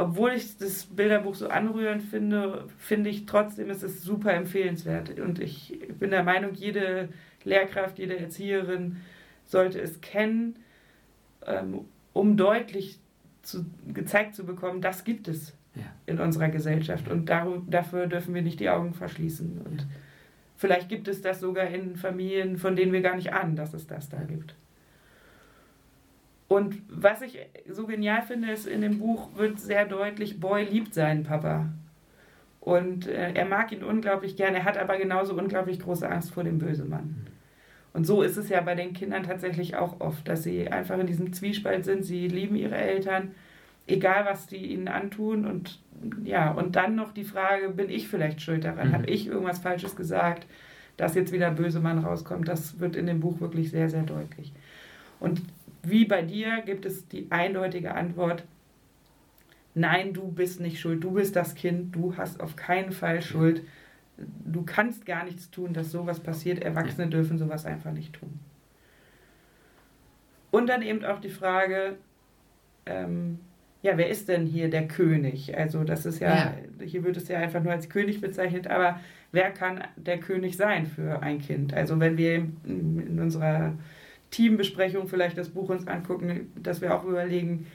obwohl 0.00 0.32
ich 0.32 0.56
das 0.56 0.86
Bilderbuch 0.86 1.34
so 1.34 1.48
anrührend 1.48 2.02
finde, 2.02 2.66
finde 2.78 3.10
ich 3.10 3.26
trotzdem, 3.26 3.68
es 3.68 3.82
ist 3.82 4.02
super 4.02 4.32
empfehlenswert. 4.32 5.20
Und 5.20 5.38
ich 5.38 5.78
bin 5.98 6.10
der 6.10 6.24
Meinung, 6.24 6.54
jede 6.54 7.10
Lehrkraft, 7.44 7.98
jede 7.98 8.18
Erzieherin 8.18 8.96
sollte 9.44 9.78
es 9.80 10.00
kennen, 10.00 10.56
ähm, 11.46 11.84
um 12.14 12.36
deutlich 12.38 12.98
zu, 13.42 13.66
gezeigt 13.92 14.34
zu 14.34 14.44
bekommen, 14.46 14.80
das 14.80 15.04
gibt 15.04 15.28
es 15.28 15.54
Ja. 15.74 15.82
in 16.06 16.18
unserer 16.18 16.48
Gesellschaft. 16.48 17.08
Und 17.08 17.26
dafür 17.28 18.06
dürfen 18.06 18.34
wir 18.34 18.42
nicht 18.42 18.58
die 18.60 18.70
Augen 18.70 18.94
verschließen. 18.94 19.60
Und 19.64 19.86
vielleicht 20.56 20.88
gibt 20.88 21.08
es 21.08 21.20
das 21.20 21.40
sogar 21.40 21.66
in 21.68 21.96
Familien, 21.96 22.56
von 22.56 22.74
denen 22.74 22.92
wir 22.92 23.02
gar 23.02 23.16
nicht 23.16 23.32
ahnen, 23.32 23.54
dass 23.54 23.74
es 23.74 23.86
das 23.86 24.08
da 24.08 24.22
gibt. 24.22 24.54
Und 26.50 26.82
was 26.88 27.22
ich 27.22 27.38
so 27.68 27.86
genial 27.86 28.22
finde, 28.22 28.50
ist, 28.50 28.66
in 28.66 28.80
dem 28.80 28.98
Buch 28.98 29.36
wird 29.36 29.60
sehr 29.60 29.86
deutlich, 29.86 30.40
Boy 30.40 30.64
liebt 30.64 30.92
seinen 30.92 31.22
Papa. 31.22 31.68
Und 32.58 33.06
äh, 33.06 33.34
er 33.34 33.44
mag 33.44 33.70
ihn 33.70 33.84
unglaublich 33.84 34.36
gern, 34.36 34.56
er 34.56 34.64
hat 34.64 34.76
aber 34.76 34.98
genauso 34.98 35.34
unglaublich 35.34 35.78
große 35.78 36.10
Angst 36.10 36.32
vor 36.32 36.42
dem 36.42 36.58
Bösemann. 36.58 37.28
Und 37.92 38.04
so 38.04 38.22
ist 38.22 38.36
es 38.36 38.48
ja 38.48 38.60
bei 38.62 38.74
den 38.74 38.94
Kindern 38.94 39.22
tatsächlich 39.22 39.76
auch 39.76 40.00
oft, 40.00 40.26
dass 40.26 40.42
sie 40.42 40.66
einfach 40.66 40.98
in 40.98 41.06
diesem 41.06 41.32
Zwiespalt 41.32 41.84
sind, 41.84 42.04
sie 42.04 42.26
lieben 42.26 42.56
ihre 42.56 42.76
Eltern, 42.76 43.30
egal 43.86 44.24
was 44.24 44.48
die 44.48 44.72
ihnen 44.72 44.88
antun. 44.88 45.46
Und 45.46 45.78
ja, 46.24 46.50
und 46.50 46.74
dann 46.74 46.96
noch 46.96 47.12
die 47.12 47.22
Frage, 47.22 47.68
bin 47.68 47.88
ich 47.88 48.08
vielleicht 48.08 48.42
schuld 48.42 48.64
daran? 48.64 48.88
Mhm. 48.88 48.92
Habe 48.94 49.06
ich 49.06 49.28
irgendwas 49.28 49.60
Falsches 49.60 49.94
gesagt, 49.94 50.48
dass 50.96 51.14
jetzt 51.14 51.30
wieder 51.30 51.52
Bösemann 51.52 52.00
rauskommt? 52.00 52.48
Das 52.48 52.80
wird 52.80 52.96
in 52.96 53.06
dem 53.06 53.20
Buch 53.20 53.40
wirklich 53.40 53.70
sehr, 53.70 53.88
sehr 53.88 54.02
deutlich. 54.02 54.52
Und 55.20 55.42
wie 55.82 56.04
bei 56.04 56.22
dir 56.22 56.62
gibt 56.64 56.84
es 56.86 57.08
die 57.08 57.26
eindeutige 57.30 57.94
Antwort, 57.94 58.44
nein, 59.74 60.12
du 60.12 60.28
bist 60.30 60.60
nicht 60.60 60.80
schuld, 60.80 61.02
du 61.02 61.12
bist 61.12 61.36
das 61.36 61.54
Kind, 61.54 61.94
du 61.94 62.16
hast 62.16 62.40
auf 62.40 62.56
keinen 62.56 62.92
Fall 62.92 63.22
Schuld. 63.22 63.62
Du 64.44 64.62
kannst 64.64 65.06
gar 65.06 65.24
nichts 65.24 65.50
tun, 65.50 65.72
dass 65.72 65.90
sowas 65.90 66.20
passiert. 66.20 66.62
Erwachsene 66.62 67.08
dürfen 67.08 67.38
sowas 67.38 67.64
einfach 67.64 67.92
nicht 67.92 68.12
tun. 68.12 68.38
Und 70.50 70.68
dann 70.68 70.82
eben 70.82 71.04
auch 71.04 71.20
die 71.20 71.30
Frage, 71.30 71.96
ähm, 72.86 73.38
ja, 73.82 73.96
wer 73.96 74.10
ist 74.10 74.28
denn 74.28 74.46
hier 74.46 74.68
der 74.68 74.86
König? 74.88 75.56
Also 75.56 75.84
das 75.84 76.04
ist 76.04 76.18
ja, 76.20 76.34
Ja. 76.34 76.54
hier 76.84 77.02
wird 77.04 77.16
es 77.16 77.28
ja 77.28 77.38
einfach 77.38 77.62
nur 77.62 77.72
als 77.72 77.88
König 77.88 78.20
bezeichnet, 78.20 78.66
aber 78.66 79.00
wer 79.32 79.50
kann 79.52 79.82
der 79.96 80.18
König 80.18 80.56
sein 80.56 80.84
für 80.86 81.22
ein 81.22 81.38
Kind? 81.38 81.72
Also 81.72 81.98
wenn 81.98 82.18
wir 82.18 82.34
in 82.34 83.06
in 83.08 83.20
unserer 83.20 83.72
Teambesprechung 84.30 85.08
vielleicht 85.08 85.36
das 85.36 85.50
Buch 85.50 85.68
uns 85.68 85.86
angucken, 85.86 86.52
dass 86.56 86.80
wir 86.80 86.94
auch 86.94 87.04
überlegen, 87.04 87.66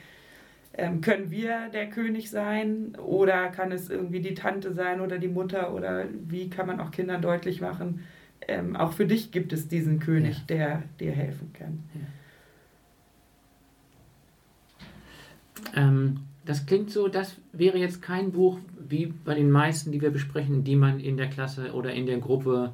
ähm, 0.74 1.00
können 1.00 1.30
wir 1.30 1.68
der 1.72 1.88
König 1.88 2.30
sein 2.30 2.96
oder 2.96 3.48
kann 3.48 3.72
es 3.72 3.88
irgendwie 3.88 4.20
die 4.20 4.34
Tante 4.34 4.72
sein 4.72 5.00
oder 5.00 5.18
die 5.18 5.28
Mutter 5.28 5.72
oder 5.72 6.04
wie 6.28 6.50
kann 6.50 6.66
man 6.66 6.80
auch 6.80 6.90
Kindern 6.90 7.22
deutlich 7.22 7.60
machen, 7.60 8.04
ähm, 8.46 8.76
auch 8.76 8.92
für 8.92 9.06
dich 9.06 9.32
gibt 9.32 9.52
es 9.52 9.68
diesen 9.68 10.00
König, 10.00 10.38
Ja. 10.38 10.44
der 10.48 10.82
dir 11.00 11.12
helfen 11.12 11.52
kann. 11.52 11.84
Ähm, 15.74 16.20
das 16.44 16.66
klingt 16.66 16.90
so, 16.90 17.08
das 17.08 17.36
wäre 17.52 17.78
jetzt 17.78 18.02
kein 18.02 18.32
Buch 18.32 18.58
wie 18.78 19.06
bei 19.06 19.34
den 19.34 19.50
meisten, 19.50 19.90
die 19.90 20.00
wir 20.00 20.10
besprechen, 20.10 20.62
die 20.62 20.76
man 20.76 21.00
in 21.00 21.16
der 21.16 21.28
Klasse 21.28 21.72
oder 21.72 21.92
in 21.92 22.06
der 22.06 22.18
Gruppe 22.18 22.72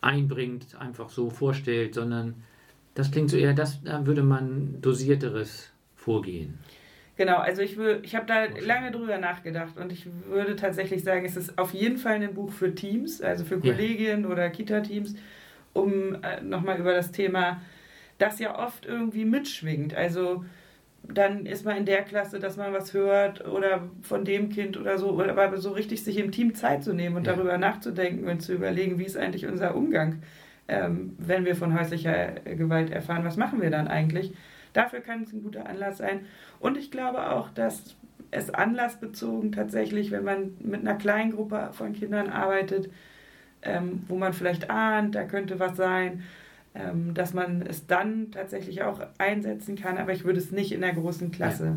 einbringt, 0.00 0.74
einfach 0.78 1.08
so 1.08 1.30
vorstellt, 1.30 1.94
sondern 1.94 2.34
das 2.94 3.10
klingt 3.10 3.30
so 3.30 3.36
eher, 3.36 3.54
das, 3.54 3.82
da 3.82 4.06
würde 4.06 4.22
man 4.22 4.80
dosierteres 4.80 5.72
vorgehen. 5.94 6.58
Genau, 7.16 7.36
also 7.36 7.62
ich, 7.62 7.78
ich 8.02 8.16
habe 8.16 8.26
da 8.26 8.46
lange 8.64 8.90
drüber 8.90 9.18
nachgedacht 9.18 9.76
und 9.76 9.92
ich 9.92 10.06
würde 10.28 10.56
tatsächlich 10.56 11.04
sagen, 11.04 11.24
es 11.24 11.36
ist 11.36 11.58
auf 11.58 11.74
jeden 11.74 11.98
Fall 11.98 12.14
ein 12.14 12.34
Buch 12.34 12.50
für 12.50 12.74
Teams, 12.74 13.20
also 13.20 13.44
für 13.44 13.56
Ja. 13.56 13.60
Kolleginnen 13.60 14.24
oder 14.26 14.48
Kita-Teams, 14.48 15.14
um 15.74 16.16
äh, 16.22 16.40
nochmal 16.42 16.78
über 16.78 16.94
das 16.94 17.12
Thema, 17.12 17.60
das 18.18 18.38
ja 18.38 18.58
oft 18.58 18.86
irgendwie 18.86 19.24
mitschwingt. 19.24 19.94
Also 19.94 20.44
dann 21.02 21.46
ist 21.46 21.64
man 21.64 21.76
in 21.76 21.84
der 21.84 22.02
Klasse, 22.02 22.38
dass 22.38 22.56
man 22.56 22.72
was 22.72 22.94
hört 22.94 23.46
oder 23.46 23.88
von 24.02 24.24
dem 24.24 24.48
Kind 24.48 24.76
oder 24.78 24.98
so, 24.98 25.10
oder 25.10 25.30
aber 25.32 25.56
so 25.58 25.72
richtig 25.72 26.02
sich 26.04 26.16
im 26.16 26.30
Team 26.32 26.54
Zeit 26.54 26.82
zu 26.84 26.94
nehmen 26.94 27.16
und 27.16 27.26
Ja. 27.26 27.34
darüber 27.34 27.58
nachzudenken 27.58 28.28
und 28.28 28.40
zu 28.40 28.54
überlegen, 28.54 28.98
wie 28.98 29.04
ist 29.04 29.16
eigentlich 29.16 29.46
unser 29.46 29.74
Umgang, 29.74 30.22
ähm, 30.72 31.14
wenn 31.18 31.44
wir 31.44 31.54
von 31.54 31.78
häuslicher 31.78 32.46
äh, 32.46 32.56
Gewalt 32.56 32.90
erfahren, 32.90 33.24
was 33.24 33.36
machen 33.36 33.60
wir 33.60 33.70
dann 33.70 33.88
eigentlich? 33.88 34.32
Dafür 34.72 35.00
kann 35.00 35.22
es 35.22 35.32
ein 35.32 35.42
guter 35.42 35.68
Anlass 35.68 35.98
sein. 35.98 36.20
Und 36.60 36.78
ich 36.78 36.90
glaube 36.90 37.30
auch, 37.30 37.50
dass 37.50 37.94
es 38.30 38.48
anlassbezogen 38.48 39.52
tatsächlich, 39.52 40.10
wenn 40.10 40.24
man 40.24 40.54
mit 40.60 40.80
einer 40.80 40.94
kleinen 40.94 41.32
Gruppe 41.32 41.68
von 41.72 41.92
Kindern 41.92 42.30
arbeitet, 42.30 42.90
ähm, 43.60 44.04
wo 44.08 44.16
man 44.16 44.32
vielleicht 44.32 44.70
ahnt, 44.70 45.14
da 45.14 45.24
könnte 45.24 45.60
was 45.60 45.76
sein, 45.76 46.22
ähm, 46.74 47.12
dass 47.12 47.34
man 47.34 47.60
es 47.60 47.86
dann 47.86 48.30
tatsächlich 48.30 48.82
auch 48.82 49.00
einsetzen 49.18 49.76
kann, 49.76 49.98
aber 49.98 50.12
ich 50.12 50.24
würde 50.24 50.38
es 50.38 50.52
nicht 50.52 50.72
in 50.72 50.80
der 50.80 50.94
großen 50.94 51.30
Klasse 51.30 51.76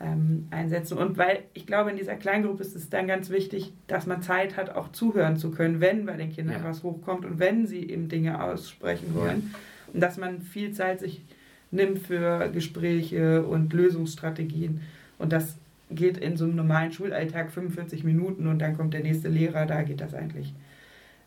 ähm, 0.00 0.46
einsetzen. 0.50 0.98
Und 0.98 1.16
weil 1.16 1.44
ich 1.54 1.66
glaube, 1.66 1.90
in 1.90 1.96
dieser 1.96 2.16
Kleingruppe 2.16 2.62
ist 2.62 2.76
es 2.76 2.90
dann 2.90 3.06
ganz 3.06 3.30
wichtig, 3.30 3.72
dass 3.86 4.06
man 4.06 4.22
Zeit 4.22 4.56
hat, 4.56 4.70
auch 4.70 4.92
zuhören 4.92 5.36
zu 5.36 5.50
können, 5.50 5.80
wenn 5.80 6.04
bei 6.06 6.16
den 6.16 6.30
Kindern 6.30 6.62
Ja. 6.62 6.64
was 6.68 6.82
hochkommt 6.82 7.24
und 7.24 7.38
wenn 7.38 7.66
sie 7.66 7.88
eben 7.88 8.08
Dinge 8.08 8.42
aussprechen 8.42 9.14
wollen. 9.14 9.54
Und 9.92 10.00
dass 10.00 10.18
man 10.18 10.42
viel 10.42 10.72
Zeit 10.72 11.00
sich 11.00 11.22
nimmt 11.70 11.98
für 12.00 12.50
Gespräche 12.50 13.44
und 13.44 13.72
Lösungsstrategien. 13.72 14.82
Und 15.18 15.32
das 15.32 15.56
geht 15.90 16.18
in 16.18 16.36
so 16.36 16.44
einem 16.44 16.56
normalen 16.56 16.92
Schulalltag 16.92 17.50
45 17.50 18.04
Minuten 18.04 18.46
und 18.46 18.58
dann 18.58 18.76
kommt 18.76 18.92
der 18.92 19.02
nächste 19.02 19.28
Lehrer, 19.28 19.66
da 19.66 19.82
geht 19.82 20.00
das 20.00 20.14
eigentlich 20.14 20.52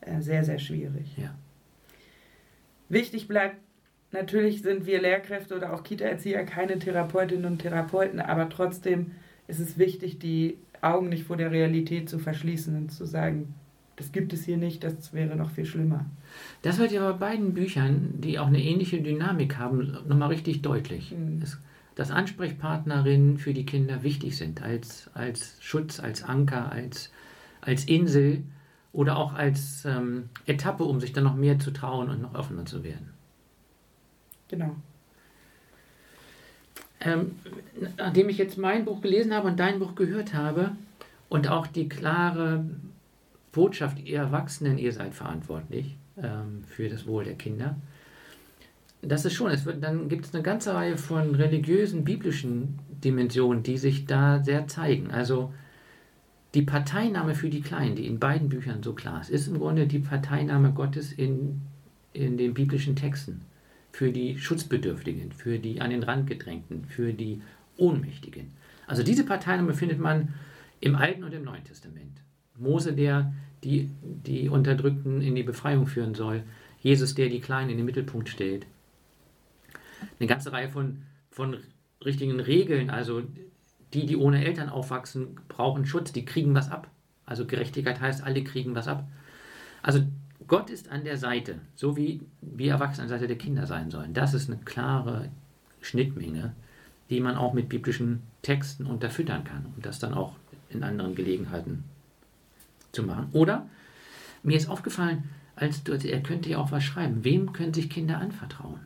äh, 0.02 0.22
sehr, 0.22 0.44
sehr 0.44 0.60
schwierig. 0.60 1.16
Ja. 1.18 1.34
Wichtig 2.90 3.28
bleibt, 3.28 3.56
natürlich 4.12 4.62
sind 4.62 4.86
wir 4.86 5.02
Lehrkräfte 5.02 5.56
oder 5.56 5.74
auch 5.74 5.84
Kita-Erzieher 5.84 6.46
keine 6.46 6.80
Therapeutinnen 6.80 7.46
und 7.46 7.60
Therapeuten, 7.60 8.20
aber 8.20 8.50
trotzdem 8.50 9.12
ist 9.48 9.60
es 9.60 9.78
wichtig, 9.78 10.20
die 10.20 10.58
Augen 10.82 11.10
nicht 11.10 11.24
vor 11.24 11.38
der 11.38 11.52
Realität 11.52 12.10
zu 12.10 12.20
verschließen 12.20 12.76
und 12.76 12.92
zu 12.92 13.06
sagen, 13.06 13.54
das 13.96 14.14
gibt 14.14 14.32
es 14.32 14.46
hier 14.46 14.58
nicht, 14.58 14.84
das 14.84 15.14
wäre 15.14 15.36
noch 15.36 15.52
viel 15.52 15.66
schlimmer. 15.66 16.06
Das 16.62 16.78
wird 16.78 16.94
ja 16.94 17.12
bei 17.12 17.18
beiden 17.18 17.54
Büchern, 17.54 18.14
die 18.20 18.40
auch 18.40 18.48
eine 18.48 18.64
ähnliche 18.64 19.02
Dynamik 19.02 19.58
haben, 19.58 19.98
nochmal 20.08 20.30
richtig 20.30 20.62
deutlich. 20.62 21.12
Mhm. 21.12 21.42
Es, 21.42 21.58
dass 21.96 22.12
Ansprechpartnerinnen 22.12 23.38
für 23.40 23.54
die 23.54 23.66
Kinder 23.66 24.04
wichtig 24.04 24.38
sind, 24.38 24.62
als, 24.62 25.10
als 25.14 25.58
Schutz, 25.60 26.00
als 26.00 26.24
Anker, 26.24 26.72
als, 26.72 27.12
als 27.60 27.84
Insel 27.84 28.44
oder 28.94 29.18
auch 29.18 29.34
als 29.34 29.84
ähm, 29.84 30.30
Etappe, 30.46 30.86
um 30.86 31.02
sich 31.02 31.12
dann 31.12 31.26
noch 31.26 31.36
mehr 31.36 31.60
zu 31.60 31.72
trauen 31.72 32.10
und 32.10 32.22
noch 32.22 32.36
offener 32.36 32.64
zu 32.64 32.86
werden. 32.86 33.19
Genau. 34.50 34.76
Ähm, 37.02 37.32
nachdem 37.98 38.28
ich 38.30 38.38
jetzt 38.38 38.58
mein 38.58 38.84
Buch 38.84 39.02
gelesen 39.02 39.34
habe 39.34 39.48
und 39.48 39.60
dein 39.60 39.80
Buch 39.80 39.96
gehört 39.96 40.34
habe 40.34 40.72
und 41.30 41.48
auch 41.48 41.68
die 41.68 41.88
klare 41.88 42.66
Botschaft, 43.54 44.00
ihr 44.00 44.18
Erwachsenen, 44.18 44.78
ihr 44.78 44.92
seid 44.92 45.14
verantwortlich 45.14 45.96
ähm, 46.22 46.64
für 46.68 46.90
das 46.90 47.08
Wohl 47.08 47.24
der 47.24 47.36
Kinder. 47.36 47.78
Das 49.02 49.24
ist 49.24 49.34
schon, 49.34 49.50
es 49.50 49.66
wird, 49.66 49.82
dann 49.82 50.10
gibt 50.10 50.26
es 50.26 50.34
eine 50.34 50.44
ganze 50.44 50.74
Reihe 50.74 50.98
von 50.98 51.36
religiösen, 51.36 52.04
biblischen 52.04 52.80
Dimensionen, 53.02 53.64
die 53.64 53.78
sich 53.78 54.06
da 54.06 54.44
sehr 54.44 54.68
zeigen. 54.68 55.10
Also 55.10 55.54
die 56.54 56.64
Parteinahme 56.64 57.34
für 57.34 57.50
die 57.50 57.62
Kleinen, 57.62 57.96
die 57.96 58.08
in 58.08 58.20
beiden 58.20 58.50
Büchern 58.50 58.84
so 58.84 58.94
klar 58.94 59.22
ist, 59.22 59.30
ist 59.30 59.48
im 59.48 59.58
Grunde 59.58 59.88
die 59.88 60.00
Parteinahme 60.00 60.74
Gottes 60.74 61.14
in, 61.14 61.62
in 62.12 62.38
den 62.38 62.54
biblischen 62.54 62.98
Texten 62.98 63.42
für 63.92 64.12
die 64.12 64.38
Schutzbedürftigen, 64.38 65.32
für 65.32 65.60
die 65.60 65.82
an 65.82 65.90
den 65.90 66.04
Rand 66.04 66.28
gedrängten, 66.28 66.86
für 66.86 67.14
die 67.14 67.42
Ohnmächtigen. 67.78 68.52
Also 68.88 69.04
diese 69.04 69.26
Parteinahme 69.26 69.74
findet 69.74 70.00
man 70.00 70.34
im 70.80 70.96
Alten 70.96 71.24
und 71.24 71.34
im 71.34 71.44
Neuen 71.44 71.64
Testament. 71.64 72.22
Mose, 72.58 72.94
der 72.94 73.34
die, 73.64 73.90
die 74.02 74.50
Unterdrückten 74.50 75.22
in 75.22 75.36
die 75.36 75.44
Befreiung 75.44 75.88
führen 75.88 76.16
soll, 76.16 76.44
Jesus, 76.82 77.16
der 77.16 77.30
die 77.30 77.42
Kleinen 77.42 77.72
in 77.72 77.78
den 77.78 77.86
Mittelpunkt 77.86 78.30
stellt. 78.30 78.66
Eine 80.20 80.28
ganze 80.28 80.52
Reihe 80.52 80.70
von, 80.70 81.04
von 81.30 81.58
richtigen 82.04 82.40
Regeln, 82.40 82.90
also 82.90 83.24
die, 83.94 84.06
die 84.06 84.16
ohne 84.16 84.46
Eltern 84.46 84.70
aufwachsen, 84.70 85.40
brauchen 85.48 85.86
Schutz, 85.86 86.12
die 86.12 86.26
kriegen 86.26 86.56
was 86.56 86.72
ab. 86.72 86.90
Also 87.26 87.46
Gerechtigkeit 87.46 88.00
heißt, 88.00 88.24
alle 88.24 88.44
kriegen 88.44 88.76
was 88.76 88.88
ab. 88.88 89.08
Also 89.82 90.02
Gott 90.50 90.72
ist 90.72 90.90
an 90.90 91.04
der 91.04 91.18
Seite, 91.18 91.60
so 91.76 91.96
wie 91.96 92.22
wir 92.42 92.72
Erwachsene 92.72 93.04
an 93.04 93.10
der 93.10 93.20
Seite 93.20 93.28
der 93.28 93.38
Kinder 93.38 93.68
sein 93.68 93.92
sollen. 93.92 94.16
Das 94.16 94.34
ist 94.34 94.50
eine 94.50 94.60
klare 94.60 95.30
Schnittmenge, 95.80 96.54
die 97.12 97.22
man 97.22 97.38
auch 97.38 97.54
mit 97.54 97.70
biblischen 97.70 98.24
Texten 98.42 98.88
unterfüttern 98.88 99.44
kann, 99.44 99.68
um 99.68 99.82
das 99.84 100.00
dann 100.00 100.16
auch 100.16 100.36
in 100.70 100.84
anderen 100.84 101.14
Gelegenheiten 101.14 101.84
zu 102.92 103.04
machen. 103.04 103.30
Oder 103.32 103.70
mir 104.42 104.58
ist 104.58 104.70
aufgefallen, 104.70 105.30
als 105.56 105.84
du, 105.84 105.94
er 105.94 106.24
könnte 106.24 106.50
ja 106.50 106.58
auch 106.58 106.72
was 106.72 106.84
schreiben. 106.84 107.24
Wem 107.24 107.54
können 107.54 107.74
sich 107.74 107.90
Kinder 107.90 108.18
anvertrauen? 108.18 108.80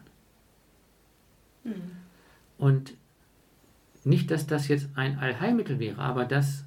Und 2.58 2.94
nicht, 4.04 4.32
dass 4.32 4.48
das 4.48 4.68
jetzt 4.68 4.90
ein 4.96 5.18
Allheilmittel 5.18 5.80
wäre, 5.80 6.00
aber 6.00 6.26
das 6.26 6.66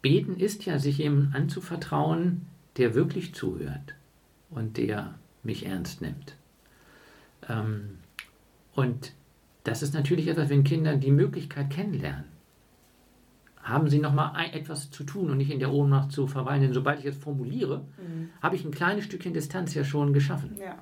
Beten 0.00 0.36
ist 0.36 0.64
ja, 0.64 0.78
sich 0.78 0.98
jemandem 0.98 1.34
anzuvertrauen, 1.34 2.46
der 2.78 2.94
wirklich 2.94 3.34
zuhört 3.34 3.94
und 4.50 4.76
der 4.76 5.14
mich 5.42 5.66
ernst 5.66 6.00
nimmt. 6.02 6.36
Ähm, 7.48 7.98
und 8.74 9.12
das 9.64 9.82
ist 9.82 9.94
natürlich 9.94 10.28
etwas, 10.28 10.48
wenn 10.48 10.64
Kinder 10.64 10.96
die 10.96 11.10
Möglichkeit 11.10 11.70
kennenlernen, 11.70 12.24
haben 13.62 13.90
sie 13.90 13.98
nochmal 13.98 14.32
etwas 14.52 14.90
zu 14.90 15.04
tun 15.04 15.30
und 15.30 15.36
nicht 15.36 15.50
in 15.50 15.58
der 15.58 15.72
Ohnmacht 15.72 16.10
zu 16.10 16.26
verweilen. 16.26 16.62
Denn 16.62 16.72
sobald 16.72 17.00
ich 17.00 17.04
es 17.04 17.16
formuliere, 17.16 17.84
habe 18.40 18.56
ich 18.56 18.64
ein 18.64 18.70
kleines 18.70 19.04
Stückchen 19.04 19.34
Distanz 19.34 19.74
ja 19.74 19.84
schon 19.84 20.14
geschaffen. 20.14 20.56
Ja. 20.58 20.78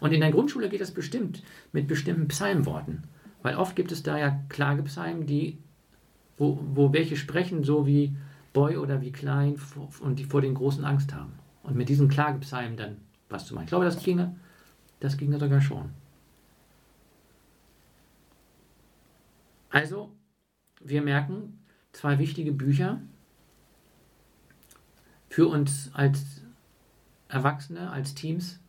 Und 0.00 0.12
in 0.12 0.20
der 0.20 0.30
Grundschule 0.30 0.68
geht 0.68 0.80
das 0.80 0.90
bestimmt 0.90 1.42
mit 1.72 1.86
bestimmten 1.86 2.28
Psalmworten. 2.28 3.04
Weil 3.42 3.56
oft 3.56 3.76
gibt 3.76 3.92
es 3.92 4.02
da 4.02 4.18
ja 4.18 4.38
Klagepsalmen, 4.48 5.26
die, 5.26 5.58
wo, 6.36 6.58
wo 6.74 6.92
welche 6.92 7.16
sprechen, 7.16 7.64
so 7.64 7.86
wie 7.86 8.16
Boy 8.52 8.76
oder 8.76 9.00
wie 9.00 9.12
Klein 9.12 9.56
und 10.00 10.18
die 10.18 10.24
vor 10.24 10.40
den 10.40 10.54
großen 10.54 10.84
Angst 10.84 11.14
haben. 11.14 11.32
Und 11.64 11.76
mit 11.76 11.88
diesen 11.88 12.08
Klagepsalmen 12.08 12.76
dann 12.76 12.98
was 13.28 13.46
zu 13.46 13.54
machen. 13.54 13.64
Ich 13.64 13.70
glaube, 13.70 13.84
das 13.84 14.02
ginge, 14.02 14.36
das 15.00 15.16
ginge 15.16 15.38
sogar 15.38 15.60
schon. 15.60 15.90
Also, 19.70 20.12
wir 20.80 21.02
merken, 21.02 21.58
zwei 21.92 22.18
wichtige 22.18 22.52
Bücher 22.52 23.00
für 25.28 25.48
uns 25.48 25.90
als 25.94 26.42
Erwachsene, 27.28 27.90
als 27.90 28.14
Teams, 28.14 28.60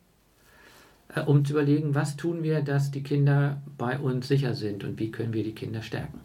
äh, 1.14 1.20
um 1.20 1.44
zu 1.44 1.52
überlegen, 1.52 1.94
was 1.94 2.16
tun 2.16 2.42
wir, 2.42 2.62
dass 2.62 2.90
die 2.90 3.04
Kinder 3.04 3.62
bei 3.78 3.98
uns 3.98 4.26
sicher 4.26 4.54
sind 4.54 4.82
und 4.82 4.98
wie 4.98 5.12
können 5.12 5.32
wir 5.32 5.44
die 5.44 5.54
Kinder 5.54 5.82
stärken. 5.82 6.20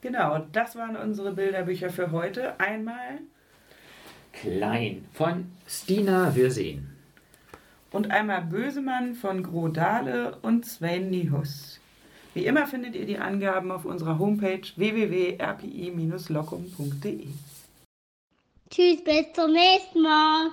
Genau, 0.00 0.46
das 0.52 0.76
waren 0.76 0.96
unsere 0.96 1.32
Bilderbücher 1.32 1.90
für 1.90 2.10
heute. 2.12 2.58
Einmal 2.60 3.18
Klein 4.40 5.06
von 5.14 5.50
Stina 5.66 6.36
Wirseen. 6.36 6.86
und 7.90 8.10
einmal 8.10 8.42
Bösemann 8.42 9.14
von 9.14 9.42
Grodale 9.42 10.36
und 10.42 10.66
Sven 10.66 11.08
Nihus. 11.08 11.80
Wie 12.34 12.44
immer 12.44 12.66
findet 12.66 12.94
ihr 12.94 13.06
die 13.06 13.16
Angaben 13.16 13.70
auf 13.70 13.86
unserer 13.86 14.18
Homepage 14.18 14.60
www.rpi-locum.de. 14.76 17.28
Tschüss, 18.68 19.02
bis 19.02 19.32
zum 19.32 19.52
nächsten 19.52 20.02
Mal. 20.02 20.50